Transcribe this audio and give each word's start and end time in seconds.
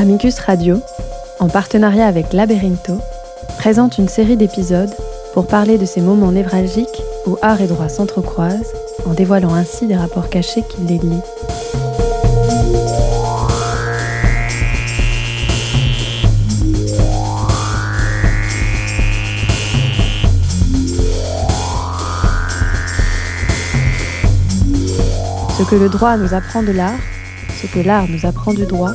Amicus 0.00 0.38
Radio, 0.38 0.80
en 1.40 1.48
partenariat 1.48 2.06
avec 2.06 2.32
Laberinto, 2.32 2.94
présente 3.58 3.98
une 3.98 4.08
série 4.08 4.38
d'épisodes 4.38 4.94
pour 5.34 5.46
parler 5.46 5.76
de 5.76 5.84
ces 5.84 6.00
moments 6.00 6.32
névralgiques 6.32 7.02
où 7.26 7.36
art 7.42 7.60
et 7.60 7.66
droit 7.66 7.90
s'entrecroisent, 7.90 8.72
en 9.04 9.12
dévoilant 9.12 9.52
ainsi 9.52 9.86
des 9.86 9.96
rapports 9.96 10.30
cachés 10.30 10.62
qui 10.62 10.80
les 10.88 10.96
lient. 10.96 11.20
Ce 25.58 25.62
que 25.68 25.76
le 25.76 25.90
droit 25.90 26.16
nous 26.16 26.32
apprend 26.32 26.62
de 26.62 26.72
l'art, 26.72 26.98
ce 27.60 27.66
que 27.66 27.80
l'art 27.80 28.06
nous 28.08 28.24
apprend 28.24 28.54
du 28.54 28.64
droit, 28.64 28.92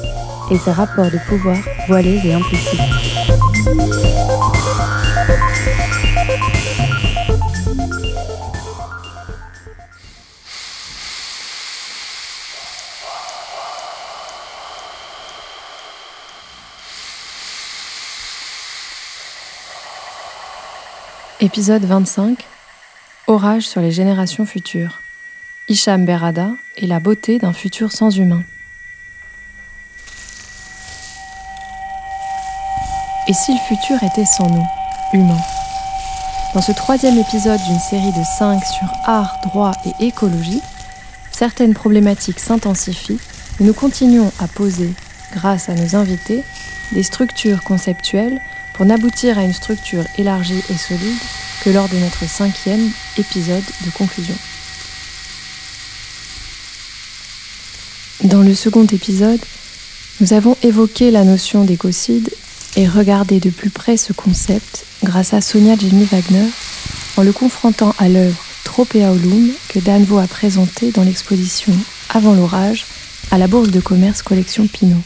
et 0.52 0.58
ses 0.58 0.72
rapports 0.72 1.12
de 1.12 1.18
pouvoir 1.28 1.58
voilés 1.88 2.22
et 2.24 2.34
implicites. 2.34 2.80
Épisode 21.42 21.84
25 21.84 22.44
Orage 23.28 23.68
sur 23.68 23.82
les 23.82 23.92
générations 23.92 24.46
futures. 24.46 25.00
Hicham 25.68 26.06
Berada 26.06 26.52
et 26.78 26.88
la 26.88 27.00
beauté 27.00 27.40
d'un 27.40 27.54
futur 27.54 27.92
sans 27.92 28.18
humain. 28.18 28.44
Et 33.28 33.34
si 33.34 33.54
le 33.54 33.60
futur 33.60 33.98
était 34.04 34.26
sans 34.26 34.48
nous, 34.50 34.68
humains 35.14 35.42
Dans 36.54 36.62
ce 36.62 36.72
troisième 36.72 37.18
épisode 37.18 37.60
d'une 37.64 37.80
série 37.80 38.12
de 38.12 38.24
cinq 38.38 38.64
sur 38.64 38.88
art, 39.04 39.40
droit 39.42 39.72
et 39.84 40.06
écologie, 40.06 40.62
certaines 41.32 41.74
problématiques 41.74 42.40
s'intensifient 42.40 43.20
et 43.60 43.64
nous 43.64 43.74
continuons 43.74 44.32
à 44.40 44.48
poser, 44.48 44.94
grâce 45.34 45.70
à 45.70 45.74
nos 45.74 45.96
invités, 45.96 46.44
des 46.92 47.02
structures 47.02 47.64
conceptuelles 47.64 48.40
pour 48.76 48.86
n'aboutir 48.86 49.40
à 49.40 49.44
une 49.44 49.54
structure 49.54 50.04
élargie 50.20 50.64
et 50.70 50.78
solide 50.78 51.18
que 51.64 51.72
lors 51.72 51.90
de 51.90 51.98
notre 51.98 52.30
cinquième 52.30 52.92
épisode 53.18 53.64
de 53.86 53.90
conclusion. 53.90 54.36
Dans 58.24 58.44
le 58.44 58.54
second 58.54 58.86
épisode, 58.86 59.42
nous 60.22 60.34
avons 60.34 60.56
évoqué 60.62 61.10
la 61.10 61.24
notion 61.24 61.64
d'écocide 61.64 62.30
et 62.76 62.88
regarder 62.88 63.40
de 63.40 63.50
plus 63.50 63.70
près 63.70 63.98
ce 63.98 64.14
concept 64.14 64.86
grâce 65.04 65.34
à 65.34 65.42
Sonia 65.42 65.76
Jenny 65.76 66.06
Wagner 66.06 66.50
en 67.18 67.24
le 67.24 67.32
confrontant 67.32 67.94
à 67.98 68.10
l'œuvre 68.10 68.44
Tropea 68.64 69.12
Olum 69.12 69.50
que 69.70 69.80
Danvo 69.80 70.18
a 70.18 70.28
présentée 70.28 70.92
dans 70.92 71.04
l'exposition 71.04 71.74
Avant 72.10 72.34
l'orage 72.34 72.86
à 73.32 73.38
la 73.38 73.48
Bourse 73.48 73.70
de 73.70 73.80
commerce 73.80 74.22
collection 74.22 74.68
Pinot. 74.68 75.02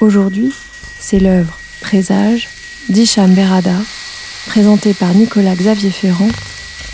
Aujourd'hui, 0.00 0.52
c'est 1.00 1.18
l'œuvre 1.18 1.58
Présage 1.80 2.48
d'Isham 2.88 3.32
Berada, 3.34 3.74
présentée 4.46 4.94
par 4.94 5.12
Nicolas 5.14 5.54
Xavier 5.54 5.90
Ferrand, 5.90 6.30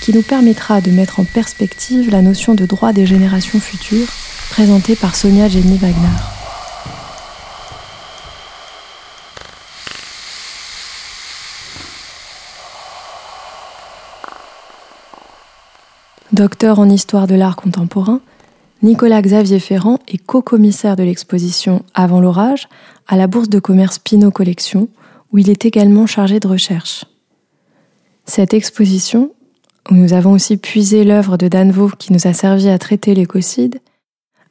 qui 0.00 0.12
nous 0.12 0.22
permettra 0.22 0.80
de 0.80 0.90
mettre 0.90 1.20
en 1.20 1.24
perspective 1.24 2.10
la 2.10 2.22
notion 2.22 2.54
de 2.54 2.66
droit 2.66 2.92
des 2.92 3.06
générations 3.06 3.60
futures, 3.60 4.08
présentée 4.50 4.96
par 4.96 5.16
Sonia 5.16 5.48
Jenny 5.48 5.78
Wagner. 5.78 6.33
Docteur 16.34 16.80
en 16.80 16.88
histoire 16.88 17.28
de 17.28 17.36
l'art 17.36 17.54
contemporain, 17.54 18.20
Nicolas 18.82 19.22
Xavier 19.22 19.60
Ferrand 19.60 20.00
est 20.08 20.18
co-commissaire 20.18 20.96
de 20.96 21.04
l'exposition 21.04 21.84
Avant 21.94 22.20
l'orage 22.20 22.68
à 23.06 23.16
la 23.16 23.28
Bourse 23.28 23.48
de 23.48 23.60
commerce 23.60 24.00
Pinot 24.00 24.32
Collection, 24.32 24.88
où 25.30 25.38
il 25.38 25.48
est 25.48 25.64
également 25.64 26.08
chargé 26.08 26.40
de 26.40 26.48
recherche. 26.48 27.04
Cette 28.24 28.52
exposition, 28.52 29.30
où 29.88 29.94
nous 29.94 30.12
avons 30.12 30.32
aussi 30.32 30.56
puisé 30.56 31.04
l'œuvre 31.04 31.36
de 31.36 31.46
Danvo 31.46 31.88
qui 31.96 32.12
nous 32.12 32.26
a 32.26 32.32
servi 32.32 32.68
à 32.68 32.78
traiter 32.78 33.14
l'écocide, 33.14 33.78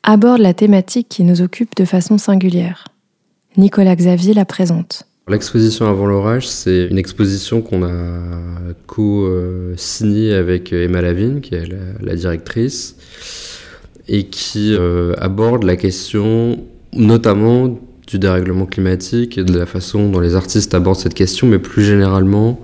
aborde 0.04 0.40
la 0.40 0.54
thématique 0.54 1.10
qui 1.10 1.26
nous 1.26 1.42
occupe 1.42 1.76
de 1.76 1.84
façon 1.84 2.18
singulière. 2.18 2.88
Nicolas 3.58 3.98
Xavier 3.98 4.34
la 4.34 4.46
présente. 4.46 5.06
L'exposition 5.29 5.88
avant 5.88 6.06
l'orage, 6.06 6.50
c'est 6.50 6.85
une 6.88 6.97
exposition 6.97 7.61
qu'on 7.61 7.84
a 7.84 8.19
co-signée 8.88 10.34
avec 10.34 10.73
Emma 10.73 11.01
Lavigne, 11.01 11.39
qui 11.39 11.56
est 11.56 11.66
la, 12.01 12.16
directrice, 12.16 12.97
et 14.09 14.25
qui 14.25 14.75
euh, 14.75 15.13
aborde 15.17 15.63
la 15.63 15.78
question 15.78 16.59
notamment 16.91 17.79
du 18.06 18.19
dérèglement 18.19 18.66
climatique 18.66 19.38
et 19.38 19.45
de 19.45 19.57
la 19.57 19.66
façon 19.66 20.09
dont 20.09 20.19
les 20.19 20.35
artistes 20.35 20.73
abordent 20.73 21.00
cette 21.00 21.13
question, 21.13 21.47
mais 21.47 21.57
plus 21.57 21.85
généralement 21.85 22.59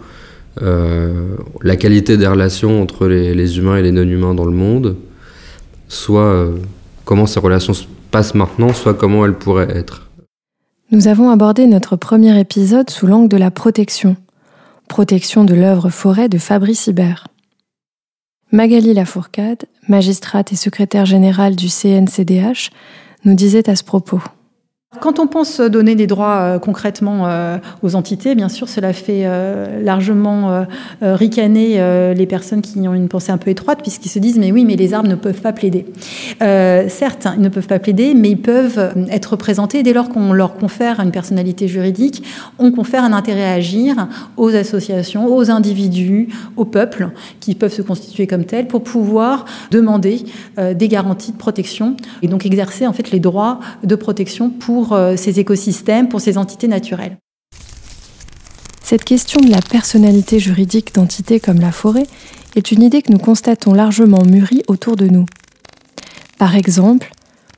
euh, 0.61 1.35
la 1.61 1.77
qualité 1.77 2.17
des 2.17 2.27
relations 2.27 2.81
entre 2.81 3.07
les, 3.07 3.57
humains 3.57 3.77
et 3.77 3.81
les 3.81 3.93
non-humains 3.93 4.33
dans 4.33 4.45
le 4.45 4.51
monde, 4.51 4.97
soit 5.87 6.23
euh, 6.23 6.57
comment 7.05 7.25
ces 7.25 7.39
relations 7.39 7.73
se 7.73 7.85
passent 8.11 8.35
maintenant, 8.35 8.73
soit 8.73 8.95
comment 8.95 9.25
elles 9.25 9.37
pourraient 9.37 9.71
être. 9.73 10.08
Nous 10.91 11.07
avons 11.07 11.29
abordé 11.29 11.67
notre 11.67 11.97
premier 11.97 12.39
épisode 12.39 12.89
sous 12.89 13.05
l'angle 13.05 13.29
de 13.29 13.37
la 13.37 13.51
protection, 13.51 14.15
protection 14.87 15.43
de 15.43 15.53
l'œuvre 15.53 15.91
forêt 15.91 16.29
de 16.29 16.39
Fabrice 16.39 16.87
Hibert. 16.87 17.27
Magali 18.51 18.95
Lafourcade, 18.95 19.65
magistrate 19.87 20.51
et 20.51 20.55
secrétaire 20.55 21.05
générale 21.05 21.55
du 21.55 21.67
CNCDH, 21.69 22.71
nous 23.23 23.35
disait 23.35 23.69
à 23.69 23.75
ce 23.75 23.83
propos. 23.83 24.19
Quand 25.01 25.19
on 25.19 25.27
pense 25.27 25.61
donner 25.61 25.93
des 25.93 26.07
droits 26.07 26.37
euh, 26.37 26.59
concrètement 26.59 27.27
euh, 27.27 27.59
aux 27.83 27.93
entités, 27.93 28.33
bien 28.33 28.49
sûr, 28.49 28.67
cela 28.67 28.91
fait 28.91 29.21
euh, 29.25 29.83
largement 29.83 30.65
ricaner 31.01 31.79
les 32.15 32.25
personnes 32.25 32.61
qui 32.61 32.79
ont 32.87 32.93
une 32.93 33.07
pensée 33.07 33.31
un 33.31 33.37
peu 33.37 33.51
étroite, 33.51 33.81
puisqu'ils 33.81 34.09
se 34.09 34.17
disent 34.17 34.39
mais 34.39 34.51
oui, 34.51 34.65
mais 34.65 34.75
les 34.75 34.93
arbres 34.93 35.07
ne 35.07 35.15
peuvent 35.15 35.41
pas 35.41 35.53
plaider. 35.53 35.85
certes, 36.39 37.27
ils 37.35 37.41
ne 37.41 37.49
peuvent 37.49 37.67
pas 37.67 37.79
plaider, 37.79 38.13
mais 38.15 38.31
ils 38.31 38.41
peuvent 38.41 38.93
être 39.11 39.31
représentés 39.31 39.83
dès 39.83 39.93
lors 39.93 40.09
qu'on 40.09 40.33
leur 40.33 40.55
confère 40.55 40.99
une 40.99 41.11
personnalité 41.11 41.67
juridique, 41.67 42.23
on 42.57 42.71
confère 42.71 43.03
un 43.03 43.13
intérêt 43.13 43.45
à 43.45 43.53
agir 43.53 44.07
aux 44.37 44.55
associations, 44.55 45.27
aux 45.27 45.51
individus, 45.51 46.29
aux 46.57 46.65
peuples 46.65 47.09
qui 47.39 47.55
peuvent 47.55 47.73
se 47.73 47.81
constituer 47.81 48.27
comme 48.27 48.45
tels 48.45 48.67
pour 48.67 48.83
pouvoir 48.83 49.45
demander 49.71 50.25
des 50.57 50.87
garanties 50.87 51.31
de 51.31 51.37
protection 51.37 51.95
et 52.21 52.27
donc 52.27 52.45
exercer 52.45 52.87
en 52.87 52.93
fait 52.93 53.11
les 53.11 53.19
droits 53.19 53.59
de 53.83 53.95
protection 53.95 54.49
pour 54.49 54.78
pour 54.79 54.93
euh, 54.93 55.17
ces 55.17 55.41
écosystèmes, 55.41 56.07
pour 56.07 56.21
ces 56.21 56.37
entités 56.37 56.69
naturelles. 56.69 57.17
Cette 58.81 59.03
question 59.03 59.41
de 59.41 59.51
la 59.51 59.61
personnalité 59.61 60.39
juridique 60.39 60.95
d'entités 60.95 61.41
comme 61.41 61.59
la 61.59 61.73
forêt 61.73 62.07
est 62.55 62.71
une 62.71 62.81
idée 62.81 63.01
que 63.01 63.11
nous 63.11 63.17
constatons 63.17 63.73
largement 63.73 64.23
mûrie 64.23 64.63
autour 64.67 64.95
de 64.95 65.07
nous. 65.07 65.25
Par 66.37 66.55
exemple, 66.55 67.11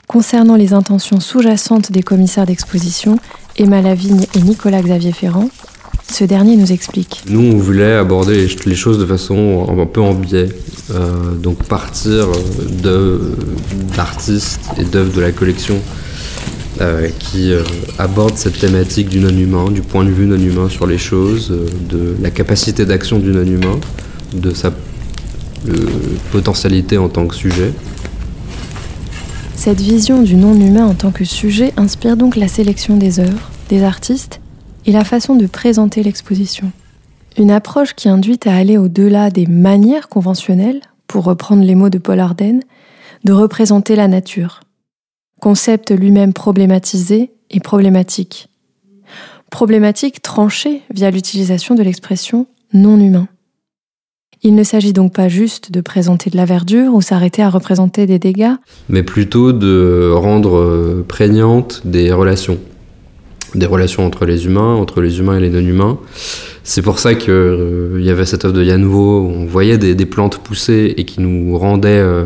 concernant 0.08 0.56
les 0.56 0.74
intentions 0.74 1.20
sous-jacentes 1.20 1.92
des 1.92 2.02
commissaires 2.02 2.48
d'exposition, 2.48 3.20
Emma 3.56 3.84
Lavigne 3.84 4.26
et 4.36 4.42
Nicolas 4.42 4.82
Xavier 4.82 5.12
Ferrand, 5.12 5.50
ce 6.12 6.24
dernier 6.24 6.56
nous 6.56 6.72
explique. 6.72 7.22
Nous, 7.28 7.54
on 7.54 7.58
voulait 7.58 7.98
aborder 7.98 8.48
les 8.66 8.76
choses 8.76 8.98
de 8.98 9.06
façon 9.06 9.68
un 9.70 9.86
peu 9.86 10.02
en 10.02 10.16
biais. 10.16 10.50
Euh, 10.90 11.36
donc 11.36 11.64
partir 11.66 12.28
d'artistes 13.96 14.60
et 14.80 14.84
d'œuvres 14.84 15.16
de 15.16 15.22
la 15.22 15.32
collection 15.32 15.80
euh, 16.80 17.10
qui 17.20 17.52
euh, 17.52 17.64
aborde 18.00 18.38
cette 18.38 18.58
thématique 18.58 19.10
du 19.10 19.20
non-humain, 19.20 19.70
du 19.70 19.82
point 19.82 20.06
de 20.06 20.10
vue 20.10 20.26
non-humain 20.26 20.70
sur 20.70 20.88
les 20.88 20.98
choses, 20.98 21.52
euh, 21.52 21.68
de 21.90 22.16
la 22.22 22.32
capacité 22.32 22.86
d'action 22.86 23.20
du 23.20 23.32
non-humain, 23.32 23.80
de 24.34 24.52
sa 24.52 24.72
potentialité 26.32 26.98
en 26.98 27.10
tant 27.10 27.28
que 27.28 27.36
sujet. 27.36 27.72
Cette 29.54 29.80
vision 29.82 30.24
du 30.24 30.36
non-humain 30.36 30.86
en 30.86 30.96
tant 30.96 31.12
que 31.12 31.26
sujet 31.26 31.72
inspire 31.78 32.18
donc 32.18 32.36
la 32.36 32.48
sélection 32.48 32.98
des 32.98 33.20
œuvres, 33.20 33.52
des 33.70 33.84
artistes 33.84 34.40
et 34.88 34.92
la 34.92 35.04
façon 35.04 35.36
de 35.36 35.46
présenter 35.46 36.02
l'exposition. 36.02 36.72
Une 37.38 37.52
approche 37.52 37.94
qui 37.94 38.10
induit 38.10 38.40
à 38.46 38.56
aller 38.56 38.78
au-delà 38.78 39.30
des 39.30 39.46
manières 39.46 40.10
conventionnelles, 40.10 40.82
pour 41.06 41.26
reprendre 41.26 41.64
les 41.64 41.76
mots 41.76 41.90
de 41.90 41.98
Paul 41.98 42.20
Arden, 42.20 42.62
de 43.26 43.34
représenter 43.34 43.96
la 43.96 44.08
nature, 44.08 44.62
concept 45.42 45.92
lui-même 45.92 46.32
problématisé 46.32 47.32
et 47.50 47.60
problématique. 47.60 48.48
Problématique 49.50 50.22
tranchée 50.22 50.82
via 50.94 51.12
l'utilisation 51.12 51.76
de 51.76 51.84
l'expression 51.84 52.48
non 52.74 52.98
humain. 52.98 53.28
Il 54.44 54.56
ne 54.56 54.64
s'agit 54.64 54.94
donc 54.94 55.14
pas 55.14 55.28
juste 55.28 55.72
de 55.72 55.82
présenter 55.82 56.30
de 56.30 56.38
la 56.38 56.46
verdure 56.46 56.94
ou 56.94 57.02
s'arrêter 57.02 57.44
à 57.44 57.50
représenter 57.50 58.08
des 58.08 58.18
dégâts, 58.18 58.56
mais 58.90 59.04
plutôt 59.04 59.52
de 59.52 60.12
rendre 60.16 60.58
euh, 60.58 61.06
prégnantes 61.08 61.82
des 61.86 62.12
relations, 62.12 62.58
des 63.54 63.68
relations 63.68 64.06
entre 64.06 64.26
les 64.26 64.46
humains, 64.46 64.76
entre 64.76 65.02
les 65.02 65.20
humains 65.20 65.38
et 65.38 65.42
les 65.42 65.50
non-humains. 65.50 66.00
C'est 66.64 66.82
pour 66.82 66.98
ça 66.98 67.14
qu'il 67.14 67.34
euh, 67.34 68.00
y 68.02 68.10
avait 68.10 68.26
cette 68.26 68.46
œuvre 68.46 68.54
de 68.54 68.64
Yann 68.64 68.84
où 68.84 68.98
on 68.98 69.46
voyait 69.46 69.78
des, 69.78 70.06
plantes 70.06 70.38
pousser 70.38 70.94
et 70.98 71.06
qui 71.06 71.22
nous 71.22 71.56
rendait 71.58 71.90
euh, 71.90 72.26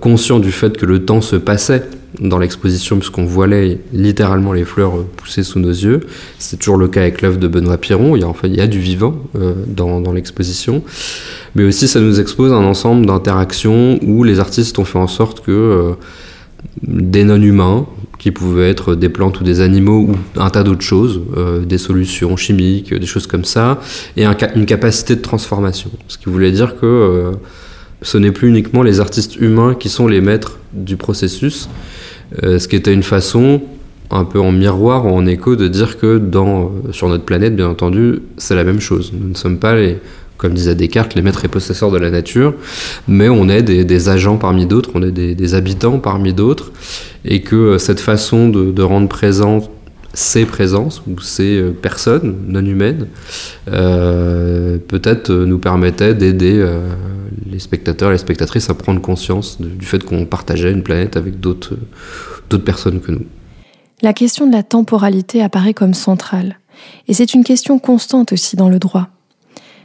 conscients 0.00 0.40
du 0.40 0.50
fait 0.50 0.76
que 0.76 0.84
le 0.84 1.04
temps 1.04 1.20
se 1.20 1.36
passait 1.36 1.84
dans 2.20 2.38
l'exposition 2.38 2.96
puisqu'on 2.98 3.24
voyait 3.24 3.80
littéralement 3.92 4.52
les 4.52 4.64
fleurs 4.64 5.04
pousser 5.16 5.42
sous 5.42 5.58
nos 5.58 5.70
yeux. 5.70 6.00
C'est 6.38 6.58
toujours 6.58 6.76
le 6.76 6.88
cas 6.88 7.02
avec 7.02 7.22
l'œuvre 7.22 7.38
de 7.38 7.48
Benoît 7.48 7.78
Piron. 7.78 8.16
Il 8.16 8.22
y 8.22 8.24
a, 8.24 8.32
il 8.44 8.56
y 8.56 8.60
a 8.60 8.66
du 8.66 8.80
vivant 8.80 9.14
euh, 9.36 9.54
dans, 9.66 10.12
l'exposition. 10.12 10.82
Mais 11.54 11.64
aussi, 11.64 11.86
ça 11.86 12.00
nous 12.00 12.18
expose 12.20 12.52
un 12.52 12.64
ensemble 12.64 13.06
d'interactions 13.06 13.98
où 14.02 14.24
les 14.24 14.40
artistes 14.40 14.78
ont 14.78 14.84
fait 14.84 14.98
en 14.98 15.06
sorte 15.06 15.44
que 15.44 15.50
euh, 15.50 15.92
des 16.82 17.24
non-humains, 17.24 17.86
qui 18.18 18.32
pouvaient 18.32 18.68
être 18.68 18.96
des 18.96 19.08
plantes 19.08 19.40
ou 19.40 19.44
des 19.44 19.60
animaux 19.60 20.08
ou 20.08 20.40
un 20.40 20.50
tas 20.50 20.64
d'autres 20.64 20.82
choses, 20.82 21.20
euh, 21.36 21.64
des 21.64 21.78
solutions 21.78 22.36
chimiques, 22.36 22.92
des 22.92 23.06
choses 23.06 23.28
comme 23.28 23.44
ça, 23.44 23.80
et 24.16 24.24
une 24.26 24.66
capacité 24.66 25.14
de 25.14 25.20
transformation. 25.20 25.90
Ce 26.08 26.18
qui 26.18 26.28
voulait 26.28 26.50
dire 26.50 26.74
que 26.80 27.30
ce 28.02 28.18
n'est 28.18 28.32
plus 28.32 28.48
uniquement 28.48 28.82
les 28.82 29.00
artistes 29.00 29.36
humains 29.36 29.74
qui 29.74 29.88
sont 29.88 30.06
les 30.06 30.20
maîtres 30.20 30.58
du 30.72 30.96
processus, 30.96 31.68
euh, 32.42 32.58
ce 32.58 32.68
qui 32.68 32.76
était 32.76 32.92
une 32.92 33.02
façon 33.02 33.62
un 34.10 34.24
peu 34.24 34.40
en 34.40 34.52
miroir 34.52 35.06
ou 35.06 35.10
en 35.10 35.26
écho 35.26 35.56
de 35.56 35.68
dire 35.68 35.98
que 35.98 36.18
dans, 36.18 36.64
euh, 36.64 36.92
sur 36.92 37.08
notre 37.08 37.24
planète, 37.24 37.56
bien 37.56 37.68
entendu, 37.68 38.20
c'est 38.36 38.54
la 38.54 38.64
même 38.64 38.80
chose. 38.80 39.12
Nous 39.18 39.30
ne 39.30 39.34
sommes 39.34 39.58
pas 39.58 39.74
les, 39.74 39.98
comme 40.36 40.54
disait 40.54 40.74
Descartes, 40.74 41.14
les 41.14 41.22
maîtres 41.22 41.44
et 41.44 41.48
possesseurs 41.48 41.90
de 41.90 41.98
la 41.98 42.10
nature, 42.10 42.54
mais 43.06 43.28
on 43.28 43.48
est 43.48 43.62
des, 43.62 44.08
agents 44.08 44.36
parmi 44.36 44.66
d'autres, 44.66 44.90
on 44.94 45.02
est 45.02 45.10
des, 45.10 45.54
habitants 45.54 45.98
parmi 45.98 46.32
d'autres, 46.32 46.72
et 47.24 47.42
que 47.42 47.56
euh, 47.56 47.78
cette 47.78 48.00
façon 48.00 48.48
de, 48.48 48.70
de 48.70 48.82
rendre 48.82 49.08
présente 49.08 49.70
ces 50.18 50.46
présences 50.46 51.00
ou 51.06 51.20
ces 51.20 51.60
euh, 51.60 51.70
personnes 51.70 52.44
non 52.48 52.64
humaines 52.64 53.06
euh, 53.68 54.76
peut-être 54.78 55.30
euh, 55.30 55.46
nous 55.46 55.60
permettaient 55.60 56.14
d'aider 56.14 56.66
les 57.46 57.60
spectateurs 57.60 58.10
et 58.10 58.14
les 58.14 58.18
spectatrices 58.18 58.68
à 58.68 58.74
prendre 58.74 59.00
conscience 59.00 59.60
du 59.60 59.86
fait 59.86 60.02
qu'on 60.02 60.26
partageait 60.26 60.72
une 60.72 60.82
planète 60.82 61.16
avec 61.16 61.38
d'autres 61.38 61.76
personnes 62.64 63.00
que 63.00 63.12
nous. 63.12 63.26
La 64.02 64.12
question 64.12 64.46
de 64.46 64.52
la 64.52 64.64
temporalité 64.64 65.40
apparaît 65.40 65.74
comme 65.74 65.94
centrale, 65.94 66.58
et 67.06 67.14
c'est 67.14 67.34
une 67.34 67.44
question 67.44 67.78
constante 67.78 68.32
aussi 68.32 68.56
dans 68.56 68.68
le 68.68 68.78
droit. 68.78 69.08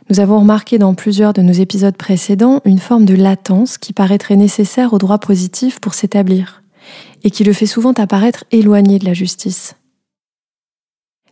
Nous 0.09 0.19
avons 0.19 0.39
remarqué 0.39 0.79
dans 0.79 0.95
plusieurs 0.95 1.33
de 1.33 1.41
nos 1.41 1.53
épisodes 1.53 1.95
précédents 1.95 2.61
une 2.65 2.79
forme 2.79 3.05
de 3.05 3.15
latence 3.15 3.77
qui 3.77 3.93
paraîtrait 3.93 4.35
nécessaire 4.35 4.93
au 4.93 4.97
droit 4.97 5.19
positif 5.19 5.79
pour 5.79 5.93
s'établir, 5.93 6.63
et 7.23 7.29
qui 7.29 7.43
le 7.43 7.53
fait 7.53 7.67
souvent 7.67 7.93
apparaître 7.93 8.45
éloigné 8.51 8.99
de 8.99 9.05
la 9.05 9.13
justice. 9.13 9.75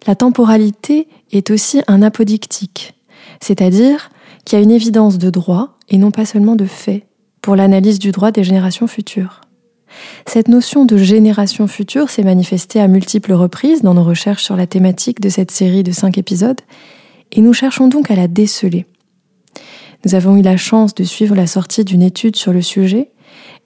La 0.07 0.15
temporalité 0.15 1.07
est 1.31 1.51
aussi 1.51 1.81
un 1.87 2.01
apodictique, 2.01 2.95
c'est-à-dire 3.39 4.09
qu'il 4.45 4.57
y 4.57 4.61
a 4.61 4.63
une 4.63 4.71
évidence 4.71 5.17
de 5.17 5.29
droit 5.29 5.77
et 5.89 5.97
non 5.97 6.11
pas 6.11 6.25
seulement 6.25 6.55
de 6.55 6.65
fait 6.65 7.05
pour 7.41 7.55
l'analyse 7.55 7.99
du 7.99 8.11
droit 8.11 8.31
des 8.31 8.43
générations 8.43 8.87
futures. 8.87 9.41
Cette 10.25 10.47
notion 10.47 10.85
de 10.85 10.97
génération 10.97 11.67
future 11.67 12.09
s'est 12.09 12.23
manifestée 12.23 12.79
à 12.79 12.87
multiples 12.87 13.33
reprises 13.33 13.81
dans 13.81 13.93
nos 13.93 14.03
recherches 14.03 14.43
sur 14.43 14.55
la 14.55 14.67
thématique 14.67 15.19
de 15.19 15.29
cette 15.29 15.51
série 15.51 15.83
de 15.83 15.91
cinq 15.91 16.17
épisodes, 16.17 16.61
et 17.31 17.41
nous 17.41 17.53
cherchons 17.53 17.87
donc 17.87 18.09
à 18.09 18.15
la 18.15 18.27
déceler. 18.27 18.85
Nous 20.05 20.15
avons 20.15 20.37
eu 20.37 20.41
la 20.41 20.57
chance 20.57 20.95
de 20.95 21.03
suivre 21.03 21.35
la 21.35 21.47
sortie 21.47 21.85
d'une 21.85 22.01
étude 22.01 22.35
sur 22.35 22.53
le 22.53 22.61
sujet, 22.61 23.11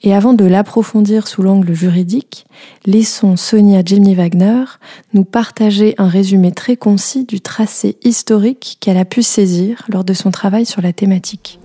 et 0.04 0.14
avant 0.14 0.34
de 0.34 0.46
l'approfondir 0.46 1.28
sous 1.28 1.42
l'angle 1.42 1.74
juridique, 1.74 2.46
laissons 2.86 3.38
Sonia 3.38 3.82
Jimmy 3.84 4.14
Wagner 4.14 4.66
nous 5.14 5.24
partager 5.24 5.96
un 5.98 6.08
résumé 6.08 6.52
très 6.52 6.78
concis 6.78 7.26
du 7.26 7.42
tracé 7.42 7.98
historique 8.04 8.78
qu'elle 8.80 8.98
a 8.98 9.06
pu 9.06 9.24
saisir 9.24 9.84
lors 9.90 10.04
de 10.04 10.14
son 10.14 10.32
travail 10.32 10.66
sur 10.66 10.82
la 10.82 10.94
thématique. 10.94 11.60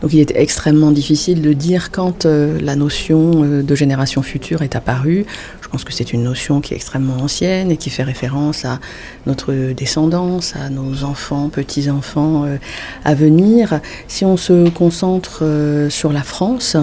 Donc 0.00 0.14
il 0.14 0.20
est 0.20 0.32
extrêmement 0.34 0.92
difficile 0.92 1.42
de 1.42 1.52
dire 1.52 1.90
quand 1.90 2.24
euh, 2.24 2.58
la 2.60 2.74
notion 2.74 3.44
euh, 3.44 3.62
de 3.62 3.74
génération 3.74 4.22
future 4.22 4.62
est 4.62 4.74
apparue. 4.74 5.26
Pense 5.70 5.84
que 5.84 5.92
c'est 5.92 6.12
une 6.12 6.24
notion 6.24 6.60
qui 6.60 6.74
est 6.74 6.76
extrêmement 6.76 7.18
ancienne 7.18 7.70
et 7.70 7.76
qui 7.76 7.90
fait 7.90 8.02
référence 8.02 8.64
à 8.64 8.80
notre 9.26 9.72
descendance, 9.72 10.56
à 10.56 10.68
nos 10.68 11.04
enfants, 11.04 11.48
petits-enfants 11.48 12.44
euh, 12.44 12.56
à 13.04 13.14
venir. 13.14 13.80
Si 14.08 14.24
on 14.24 14.36
se 14.36 14.68
concentre 14.70 15.40
euh, 15.42 15.88
sur 15.88 16.12
la 16.12 16.24
France, 16.24 16.76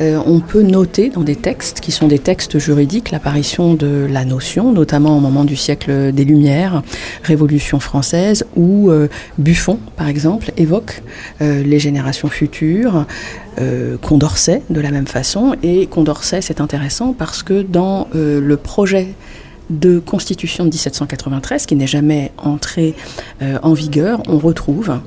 euh, 0.00 0.20
on 0.26 0.40
peut 0.40 0.60
noter 0.60 1.08
dans 1.08 1.22
des 1.22 1.36
textes 1.36 1.80
qui 1.80 1.92
sont 1.92 2.08
des 2.08 2.18
textes 2.18 2.58
juridiques 2.58 3.10
l'apparition 3.10 3.72
de 3.72 4.06
la 4.10 4.26
notion, 4.26 4.70
notamment 4.70 5.16
au 5.16 5.20
moment 5.20 5.44
du 5.44 5.56
siècle 5.56 6.12
des 6.12 6.24
Lumières, 6.24 6.82
Révolution 7.22 7.80
française, 7.80 8.44
où 8.54 8.90
Buffon, 9.38 9.78
par 9.96 10.08
exemple, 10.08 10.52
évoque 10.56 11.02
les 11.40 11.78
générations 11.78 12.28
futures. 12.28 13.06
Condorcet 14.02 14.62
de 14.68 14.80
la 14.82 14.90
même 14.90 15.06
façon. 15.06 15.54
Et 15.62 15.86
Condorcet, 15.86 16.42
c'est 16.42 16.60
intéressant 16.60 17.14
parce 17.14 17.42
que 17.42 17.62
dans 17.62 18.06
le 18.40 18.56
projet 18.56 19.14
de 19.70 19.98
constitution 19.98 20.64
de 20.64 20.70
1793, 20.70 21.66
qui 21.66 21.74
n'est 21.74 21.86
jamais 21.86 22.32
entré 22.38 22.94
euh, 23.42 23.58
en 23.62 23.72
vigueur, 23.72 24.22
on 24.28 24.38
retrouve 24.38 25.00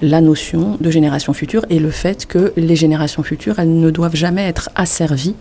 la 0.00 0.20
notion 0.20 0.78
de 0.80 0.90
génération 0.90 1.34
future 1.34 1.66
et 1.68 1.78
le 1.78 1.90
fait 1.90 2.24
que 2.24 2.52
les 2.56 2.76
générations 2.76 3.22
futures, 3.22 3.58
elles 3.58 3.78
ne 3.78 3.90
doivent 3.90 4.16
jamais 4.16 4.46
être 4.46 4.70
asservies 4.76 5.34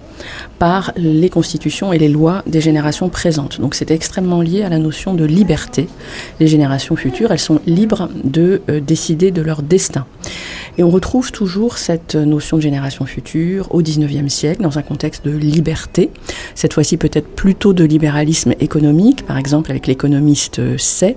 par 0.60 0.92
les 0.98 1.30
constitutions 1.30 1.94
et 1.94 1.98
les 1.98 2.10
lois 2.10 2.44
des 2.46 2.60
générations 2.60 3.08
présentes. 3.08 3.62
Donc 3.62 3.74
c'est 3.74 3.92
extrêmement 3.92 4.42
lié 4.42 4.64
à 4.64 4.70
la 4.70 4.80
notion 4.80 5.14
de 5.14 5.24
liberté. 5.24 5.88
Les 6.40 6.48
générations 6.48 6.96
futures, 6.96 7.32
elles 7.32 7.40
sont 7.40 7.62
libres 7.66 8.10
de 8.24 8.62
décider 8.86 9.32
de 9.32 9.42
leur 9.42 9.62
destin. 9.62 10.06
Et 10.78 10.84
on 10.84 10.90
retrouve 10.90 11.32
toujours 11.32 11.78
cette 11.78 12.16
notion 12.16 12.58
de 12.58 12.62
génération 12.62 13.06
future 13.06 13.74
au 13.74 13.82
XIXe 13.82 14.32
siècle 14.32 14.62
dans 14.62 14.78
un 14.78 14.84
contexte 14.84 15.26
de 15.26 15.32
liberté, 15.32 16.12
cette 16.54 16.74
fois-ci 16.74 16.98
peut-être 16.98 17.28
plutôt 17.28 17.74
de 17.74 17.84
libéralisme 17.84 18.54
économique, 18.60 19.26
par 19.26 19.38
exemple 19.38 19.72
avec 19.72 19.88
l'économiste 19.88 20.78
Say, 20.78 21.16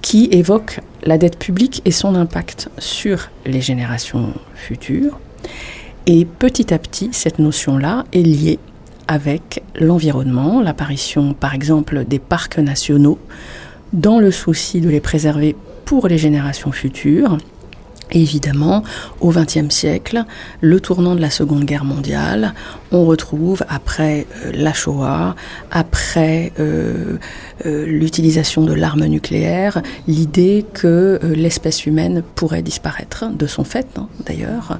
qui 0.00 0.28
évoque 0.32 0.80
la 1.04 1.16
dette 1.16 1.38
publique 1.38 1.80
et 1.84 1.92
son 1.92 2.14
impact 2.16 2.68
sur 2.78 3.30
les 3.46 3.60
générations 3.60 4.34
futures. 4.54 5.18
Et 6.06 6.24
petit 6.24 6.74
à 6.74 6.78
petit, 6.78 7.10
cette 7.12 7.38
notion-là 7.38 8.04
est 8.12 8.22
liée 8.22 8.58
avec 9.06 9.62
l'environnement, 9.78 10.60
l'apparition 10.60 11.34
par 11.34 11.54
exemple 11.54 12.04
des 12.04 12.18
parcs 12.18 12.58
nationaux, 12.58 13.18
dans 13.92 14.18
le 14.18 14.30
souci 14.30 14.80
de 14.80 14.88
les 14.88 15.00
préserver 15.00 15.54
pour 15.84 16.08
les 16.08 16.18
générations 16.18 16.72
futures, 16.72 17.38
évidemment, 18.12 18.82
au 19.20 19.30
XXe 19.30 19.70
siècle, 19.70 20.24
le 20.60 20.80
tournant 20.80 21.14
de 21.14 21.20
la 21.20 21.30
Seconde 21.30 21.64
Guerre 21.64 21.84
mondiale, 21.84 22.54
on 22.90 23.04
retrouve 23.04 23.64
après 23.68 24.26
euh, 24.44 24.52
la 24.54 24.72
Shoah, 24.72 25.34
après 25.70 26.52
euh, 26.60 27.16
euh, 27.66 27.86
l'utilisation 27.86 28.62
de 28.62 28.72
l'arme 28.72 29.06
nucléaire, 29.06 29.82
l'idée 30.06 30.64
que 30.72 31.18
l'espèce 31.22 31.86
humaine 31.86 32.22
pourrait 32.34 32.62
disparaître, 32.62 33.24
de 33.32 33.46
son 33.46 33.64
fait 33.64 33.86
hein, 33.96 34.08
d'ailleurs, 34.26 34.78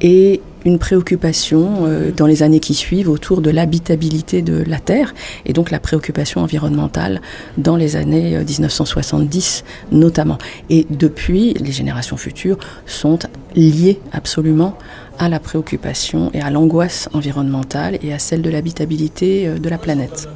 et 0.00 0.40
une 0.64 0.78
préoccupation 0.78 1.88
dans 2.16 2.26
les 2.26 2.42
années 2.42 2.60
qui 2.60 2.74
suivent 2.74 3.08
autour 3.08 3.40
de 3.40 3.50
l'habitabilité 3.50 4.42
de 4.42 4.62
la 4.62 4.78
Terre 4.78 5.14
et 5.44 5.52
donc 5.52 5.70
la 5.70 5.80
préoccupation 5.80 6.40
environnementale 6.40 7.20
dans 7.58 7.76
les 7.76 7.96
années 7.96 8.38
1970 8.38 9.64
notamment. 9.90 10.38
Et 10.70 10.86
depuis, 10.90 11.54
les 11.54 11.72
générations 11.72 12.16
futures 12.16 12.58
sont 12.86 13.18
liées 13.54 14.00
absolument 14.12 14.76
à 15.18 15.28
la 15.28 15.40
préoccupation 15.40 16.30
et 16.32 16.40
à 16.40 16.50
l'angoisse 16.50 17.08
environnementale 17.12 17.98
et 18.02 18.12
à 18.12 18.18
celle 18.18 18.42
de 18.42 18.50
l'habitabilité 18.50 19.46
euh, 19.46 19.58
de 19.58 19.68
la 19.68 19.78
planète. 19.78 20.28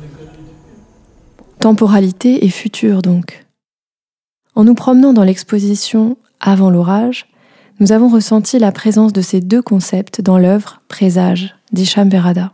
Temporalité 1.61 2.45
et 2.45 2.51
futur 2.51 3.03
donc. 3.03 3.47
En 4.55 4.65
nous 4.65 4.75
promenant 4.75 5.13
dans 5.13 5.25
l'exposition 5.25 6.17
Avant 6.41 6.71
l'orage, 6.71 7.27
nous 7.79 7.93
avons 7.93 8.09
ressenti 8.09 8.59
la 8.59 8.73
présence 8.73 9.13
de 9.13 9.21
ces 9.21 9.41
deux 9.41 9.61
concepts 9.61 10.23
dans 10.23 10.39
l'œuvre 10.39 10.81
Présage 10.89 11.55
d'Hicham 11.73 12.09
Berada. 12.09 12.53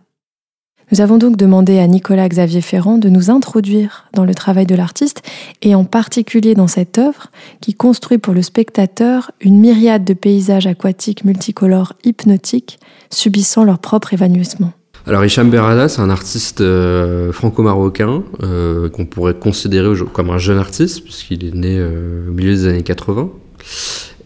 Nous 0.91 1.00
avons 1.00 1.17
donc 1.17 1.37
demandé 1.37 1.79
à 1.79 1.87
Nicolas 1.87 2.29
Xavier 2.29 2.61
Ferrand 2.61 2.99
de 2.99 3.09
nous 3.09 3.31
introduire 3.31 4.09
dans 4.12 4.25
le 4.25 4.35
travail 4.35 4.67
de 4.67 4.75
l'artiste 4.75 5.23
et 5.62 5.75
en 5.75 5.85
particulier 5.85 6.55
dans 6.55 6.67
cette 6.67 6.99
œuvre 6.99 7.29
qui 7.61 7.73
construit 7.73 8.19
pour 8.19 8.35
le 8.35 8.43
spectateur 8.43 9.31
une 9.41 9.59
myriade 9.59 10.05
de 10.05 10.12
paysages 10.12 10.67
aquatiques 10.67 11.25
multicolores 11.25 11.95
hypnotiques 12.05 12.79
subissant 13.11 13.64
leur 13.64 13.79
propre 13.79 14.12
évanouissement. 14.12 14.73
Alors 15.07 15.25
Hicham 15.25 15.50
Berada, 15.50 15.88
c'est 15.88 16.00
un 16.00 16.11
artiste 16.11 16.61
euh, 16.61 17.33
franco-marocain 17.33 18.23
euh, 18.43 18.88
qu'on 18.88 19.07
pourrait 19.07 19.35
considérer 19.35 19.88
comme 20.12 20.31
un 20.31 20.38
jeune 20.38 20.59
artiste 20.59 21.05
puisqu'il 21.05 21.45
est 21.45 21.55
né 21.55 21.79
euh, 21.79 22.29
au 22.29 22.33
milieu 22.33 22.52
des 22.52 22.67
années 22.67 22.83
80. 22.83 23.31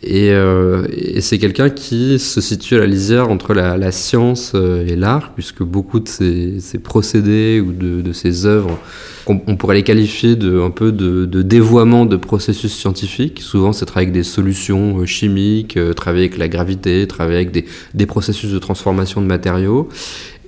Et, 0.08 0.30
euh, 0.30 0.86
et 0.92 1.20
c'est 1.20 1.38
quelqu'un 1.38 1.68
qui 1.68 2.20
se 2.20 2.40
situe 2.40 2.76
à 2.76 2.78
la 2.78 2.86
lisière 2.86 3.28
entre 3.28 3.54
la, 3.54 3.90
science 3.90 4.52
euh, 4.54 4.86
et 4.86 4.94
l'art, 4.94 5.32
puisque 5.34 5.64
beaucoup 5.64 5.98
de 5.98 6.08
ses, 6.08 6.60
procédés 6.78 7.60
ou 7.60 7.72
de, 7.72 8.02
de 8.02 8.12
ses 8.12 8.46
œuvres, 8.46 8.78
on, 9.26 9.56
pourrait 9.56 9.75
les 9.75 9.82
qualifier 9.82 10.36
de 10.36 10.60
un 10.60 10.70
peu 10.70 10.92
de, 10.92 11.25
de 11.25 11.42
dévoiement 11.42 12.06
de 12.06 12.16
processus 12.16 12.72
scientifiques. 12.72 13.40
Souvent, 13.40 13.72
c'est 13.72 13.84
travailler 13.84 14.06
avec 14.06 14.14
des 14.14 14.22
solutions 14.22 15.00
euh, 15.00 15.06
chimiques, 15.06 15.76
travailler 15.96 16.26
avec 16.26 16.38
la 16.38 16.46
gravité, 16.46 17.04
travailler 17.08 17.38
avec 17.38 17.50
des, 17.50 17.64
des 17.94 18.06
processus 18.06 18.52
de 18.52 18.58
transformation 18.60 19.20
de 19.20 19.26
matériaux. 19.26 19.88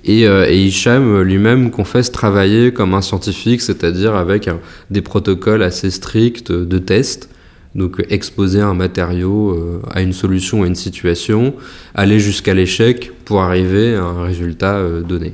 Et, 0.05 0.25
euh, 0.25 0.49
Hicham 0.49 1.21
lui-même 1.21 1.69
confesse 1.69 2.13
travailler 2.13 2.71
comme 2.71 2.93
un 2.93 3.01
scientifique, 3.01 3.59
c'est-à-dire 3.59 4.15
avec 4.15 4.49
des 4.89 5.01
protocoles 5.01 5.63
assez 5.63 5.91
stricts 5.91 6.49
de 6.49 6.77
tests 6.77 7.29
donc 7.75 8.03
exposer 8.09 8.61
un 8.61 8.73
matériau 8.73 9.51
euh, 9.51 9.81
à 9.91 10.01
une 10.01 10.13
solution, 10.13 10.63
à 10.63 10.67
une 10.67 10.75
situation, 10.75 11.53
aller 11.93 12.19
jusqu'à 12.19 12.53
l'échec 12.53 13.11
pour 13.25 13.41
arriver 13.41 13.95
à 13.95 14.03
un 14.03 14.23
résultat 14.23 14.75
euh, 14.75 15.01
donné. 15.01 15.33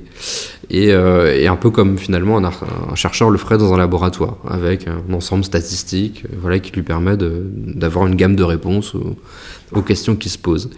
Et, 0.69 0.91
euh, 0.91 1.35
et, 1.35 1.47
un 1.47 1.55
peu 1.55 1.69
comme 1.69 1.97
finalement 1.97 2.37
un, 2.37 2.95
chercheur 2.95 3.29
le 3.29 3.37
ferait 3.37 3.57
dans 3.57 3.73
un 3.73 3.77
laboratoire, 3.77 4.37
avec 4.47 4.87
un 4.87 5.13
ensemble 5.13 5.43
statistique 5.43 6.23
voilà, 6.39 6.59
qui 6.59 6.71
lui 6.71 6.81
permet 6.81 7.15
d'avoir 7.17 8.07
une 8.07 8.15
gamme 8.15 8.35
de 8.35 8.43
réponses 8.43 8.95
aux, 8.95 9.81
questions 9.81 10.15
qui 10.15 10.29
se 10.29 10.37
posent. 10.37 10.69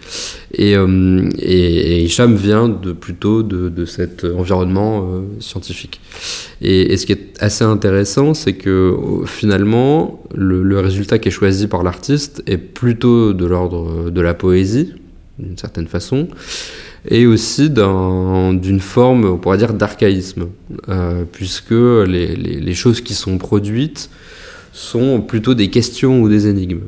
Et, 0.52 0.76
euh, 0.76 1.28
et, 1.38 2.02
Hicham 2.02 2.34
vient 2.34 2.68
plutôt 2.68 3.42
de, 3.42 3.84
cet 3.84 4.24
environnement 4.24 5.02
euh, 5.02 5.20
scientifique. 5.40 6.00
Et, 6.60 6.96
ce 6.96 7.06
qui 7.06 7.12
est 7.12 7.34
assez 7.40 7.64
intéressant, 7.64 8.34
c'est 8.34 8.54
que 8.54 8.96
finalement, 9.26 10.22
le, 10.34 10.62
le 10.62 10.80
résultat 10.80 11.18
qui 11.18 11.28
est 11.28 11.32
choisi 11.32 11.66
par 11.66 11.82
l'artiste 11.82 12.42
est 12.46 12.58
plutôt 12.58 13.32
de 13.32 13.46
l'ordre 13.46 14.10
de 14.10 14.20
la 14.20 14.34
poésie, 14.34 14.94
d'une 15.38 15.56
certaine 15.56 15.86
façon 15.86 16.28
et 17.06 17.26
aussi 17.26 17.70
d'une 17.70 18.80
forme, 18.80 19.24
on 19.24 19.36
pourrait 19.36 19.58
dire, 19.58 19.74
d'archaïsme, 19.74 20.48
euh, 20.88 21.24
puisque 21.30 21.70
les, 21.70 22.74
choses 22.74 23.00
qui 23.00 23.14
sont 23.14 23.38
produites 23.38 24.10
sont 24.72 25.20
plutôt 25.20 25.54
des 25.54 25.70
questions 25.70 26.20
ou 26.20 26.28
des 26.28 26.48
énigmes. 26.48 26.82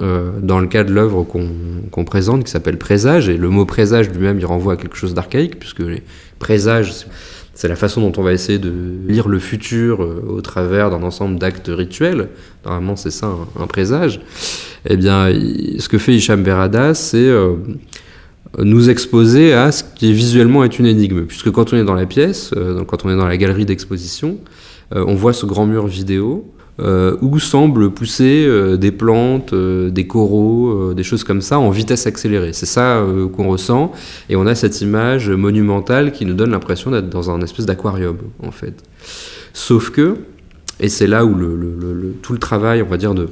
Euh, 0.00 0.32
dans 0.42 0.58
le 0.58 0.66
cas 0.66 0.82
de 0.82 0.92
l'œuvre 0.92 1.22
qu'on 1.22 1.48
qu 1.92 2.04
présente, 2.04 2.44
qui 2.44 2.50
s'appelle 2.50 2.76
Présage, 2.76 3.28
et 3.28 3.36
le 3.36 3.48
mot 3.48 3.64
présage 3.64 4.10
lui-même, 4.10 4.38
il 4.40 4.46
renvoie 4.46 4.72
à 4.72 4.76
quelque 4.76 4.96
chose 4.96 5.14
d'archaïque, 5.14 5.60
puisque 5.60 5.78
les 5.78 6.02
présages, 6.40 7.06
c'est 7.54 7.68
la 7.68 7.76
façon 7.76 8.00
dont 8.00 8.12
on 8.20 8.22
va 8.24 8.32
essayer 8.32 8.58
de 8.58 8.72
lire 9.06 9.28
le 9.28 9.38
futur 9.38 10.02
euh, 10.02 10.24
au 10.28 10.40
travers 10.40 10.90
d'un 10.90 11.04
ensemble 11.04 11.38
d'actes 11.38 11.70
rituels. 11.72 12.28
Normalement, 12.64 12.96
c'est 12.96 13.12
ça, 13.12 13.32
un, 13.60 13.66
présage. 13.68 14.20
Eh 14.88 14.96
bien, 14.96 15.28
ce 15.78 15.88
que 15.88 15.98
fait 15.98 16.14
Hicham 16.14 16.42
Berada, 16.42 16.94
c'est 16.94 17.30
nous 18.58 18.88
exposer 18.88 19.52
à 19.52 19.70
ce 19.72 19.84
qui 19.84 20.12
visuellement 20.12 20.64
est 20.64 20.78
une 20.78 20.86
énigme, 20.86 21.24
puisque 21.24 21.50
quand 21.50 21.72
on 21.72 21.76
est 21.76 21.84
dans 21.84 21.94
la 21.94 22.06
pièce, 22.06 22.52
euh, 22.56 22.84
quand 22.84 23.04
on 23.04 23.10
est 23.10 23.16
dans 23.16 23.26
la 23.26 23.36
galerie 23.36 23.66
d'exposition, 23.66 24.38
euh, 24.94 25.04
on 25.06 25.14
voit 25.14 25.32
ce 25.32 25.46
grand 25.46 25.66
mur 25.66 25.86
vidéo 25.86 26.52
euh, 26.80 27.16
où 27.22 27.38
semblent 27.38 27.90
pousser 27.90 28.48
des 28.78 28.92
plantes, 28.92 29.54
des 29.54 30.06
coraux, 30.06 30.92
des 30.94 31.02
choses 31.02 31.24
comme 31.24 31.40
ça 31.40 31.58
en 31.58 31.70
vitesse 31.70 32.06
accélérée. 32.06 32.52
C'est 32.52 32.66
ça 32.66 33.04
qu'on 33.34 33.48
ressent, 33.48 33.92
et 34.28 34.36
on 34.36 34.46
a 34.46 34.54
cette 34.54 34.80
image 34.80 35.30
monumentale 35.30 36.12
qui 36.12 36.26
nous 36.26 36.34
donne 36.34 36.50
l'impression 36.50 36.90
d'être 36.90 37.08
dans 37.08 37.30
un 37.30 37.40
espèce 37.40 37.66
d'aquarium, 37.66 38.18
en 38.42 38.50
fait. 38.50 38.82
Sauf 39.54 39.90
que, 39.90 40.16
et 40.78 40.90
c'est 40.90 41.06
là 41.06 41.24
où 41.24 41.34
tout 42.20 42.34
le 42.34 42.38
travail, 42.38 42.82
on 42.82 42.88
va 42.88 42.98
dire, 42.98 43.14
de 43.14 43.28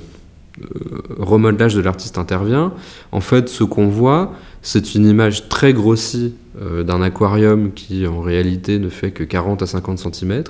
remodelage 1.18 1.74
de 1.74 1.82
l'artiste 1.82 2.16
intervient, 2.18 2.72
en 3.12 3.20
fait, 3.20 3.48
ce 3.48 3.64
qu'on 3.64 3.88
voit, 3.88 4.32
c'est 4.64 4.94
une 4.94 5.06
image 5.06 5.48
très 5.50 5.74
grossie 5.74 6.32
euh, 6.60 6.82
d'un 6.82 7.02
aquarium 7.02 7.72
qui 7.72 8.06
en 8.06 8.20
réalité 8.20 8.78
ne 8.78 8.88
fait 8.88 9.10
que 9.10 9.22
40 9.22 9.62
à 9.62 9.66
50 9.66 9.98
cm, 10.14 10.42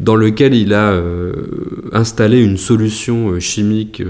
dans 0.00 0.16
lequel 0.16 0.54
il 0.54 0.72
a 0.72 0.90
euh, 0.92 1.34
installé 1.92 2.42
une 2.42 2.56
solution 2.56 3.28
euh, 3.28 3.40
chimique 3.40 4.02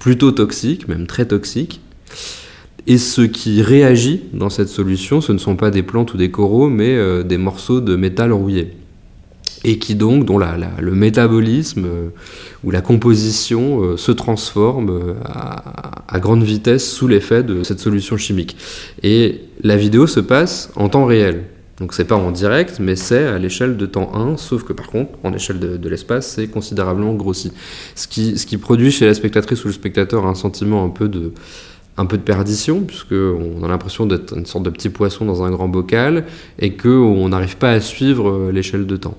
plutôt 0.00 0.32
toxique, 0.32 0.88
même 0.88 1.06
très 1.06 1.26
toxique. 1.26 1.80
Et 2.88 2.98
ce 2.98 3.22
qui 3.22 3.62
réagit 3.62 4.22
dans 4.32 4.50
cette 4.50 4.68
solution, 4.68 5.20
ce 5.20 5.32
ne 5.32 5.38
sont 5.38 5.56
pas 5.56 5.70
des 5.70 5.84
plantes 5.84 6.12
ou 6.14 6.16
des 6.16 6.30
coraux, 6.30 6.68
mais 6.68 7.24
des 7.24 7.38
morceaux 7.38 7.80
de 7.80 7.96
métal 7.96 8.32
rouillé 8.32 8.72
et 9.66 9.78
qui 9.78 9.96
donc, 9.96 10.24
dont 10.24 10.38
la, 10.38 10.56
la, 10.56 10.70
le 10.80 10.92
métabolisme 10.92 11.84
euh, 11.86 12.08
ou 12.62 12.70
la 12.70 12.80
composition 12.80 13.82
euh, 13.82 13.96
se 13.96 14.12
transforme 14.12 14.90
euh, 14.90 15.14
à, 15.24 16.04
à, 16.06 16.20
grande 16.20 16.44
vitesse 16.44 16.88
sous 16.88 17.08
l'effet 17.08 17.42
de 17.42 17.64
cette 17.64 17.80
solution 17.80 18.16
chimique. 18.16 18.56
Et 19.02 19.40
la 19.64 19.76
vidéo 19.76 20.06
se 20.06 20.20
passe 20.20 20.70
en 20.76 20.88
temps 20.88 21.04
réel. 21.04 21.46
Donc 21.80 21.94
c'est 21.94 22.04
pas 22.04 22.14
en 22.14 22.30
direct, 22.30 22.78
mais 22.78 22.94
c'est 22.94 23.26
à 23.26 23.38
l'échelle 23.38 23.76
de 23.76 23.86
temps 23.86 24.14
1, 24.14 24.36
sauf 24.36 24.62
que 24.62 24.72
par 24.72 24.86
contre, 24.86 25.10
en 25.24 25.34
échelle 25.34 25.58
de, 25.58 25.76
de 25.76 25.88
l'espace, 25.88 26.28
c'est 26.28 26.46
considérablement 26.46 27.14
grossi. 27.14 27.52
Ce 27.96 28.06
qui, 28.06 28.38
ce 28.38 28.46
qui 28.46 28.58
produit 28.58 28.92
chez 28.92 29.04
la 29.04 29.14
spectatrice 29.14 29.64
ou 29.64 29.66
le 29.66 29.74
spectateur 29.74 30.26
un 30.26 30.36
sentiment 30.36 30.84
un 30.84 30.90
peu 30.90 31.08
de, 31.08 31.32
un 31.96 32.06
peu 32.06 32.16
de 32.18 32.22
perdition, 32.22 32.82
puisqu'on 32.82 33.64
a 33.64 33.68
l'impression 33.68 34.06
d'être 34.06 34.32
une 34.38 34.46
sorte 34.46 34.64
de 34.64 34.70
petit 34.70 34.90
poisson 34.90 35.24
dans 35.24 35.42
un 35.42 35.50
grand 35.50 35.68
bocal, 35.68 36.24
et 36.60 36.76
qu'on 36.76 37.28
n'arrive 37.28 37.56
pas 37.56 37.72
à 37.72 37.80
suivre 37.80 38.52
l'échelle 38.52 38.86
de 38.86 38.96
temps. 38.96 39.18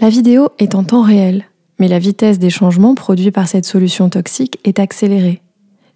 La 0.00 0.08
vidéo 0.08 0.50
est 0.58 0.74
en 0.74 0.84
temps 0.84 1.02
réel, 1.02 1.44
mais 1.78 1.88
la 1.88 1.98
vitesse 1.98 2.38
des 2.38 2.50
changements 2.50 2.94
produits 2.94 3.30
par 3.30 3.48
cette 3.48 3.64
solution 3.64 4.08
toxique 4.08 4.58
est 4.64 4.78
accélérée. 4.78 5.42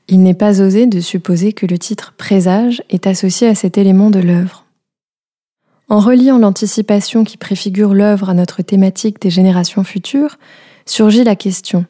Il 0.08 0.22
n'est 0.22 0.34
pas 0.34 0.60
osé 0.60 0.86
de 0.86 1.00
supposer 1.00 1.52
que 1.52 1.66
le 1.66 1.78
titre 1.78 2.14
présage 2.16 2.82
est 2.90 3.06
associé 3.06 3.46
à 3.46 3.54
cet 3.54 3.78
élément 3.78 4.10
de 4.10 4.18
l'œuvre. 4.18 4.66
En 5.88 6.00
reliant 6.00 6.38
l'anticipation 6.38 7.22
qui 7.22 7.36
préfigure 7.36 7.94
l'œuvre 7.94 8.30
à 8.30 8.34
notre 8.34 8.62
thématique 8.62 9.20
des 9.20 9.30
générations 9.30 9.84
futures, 9.84 10.36
surgit 10.84 11.22
la 11.22 11.36
question 11.36 11.86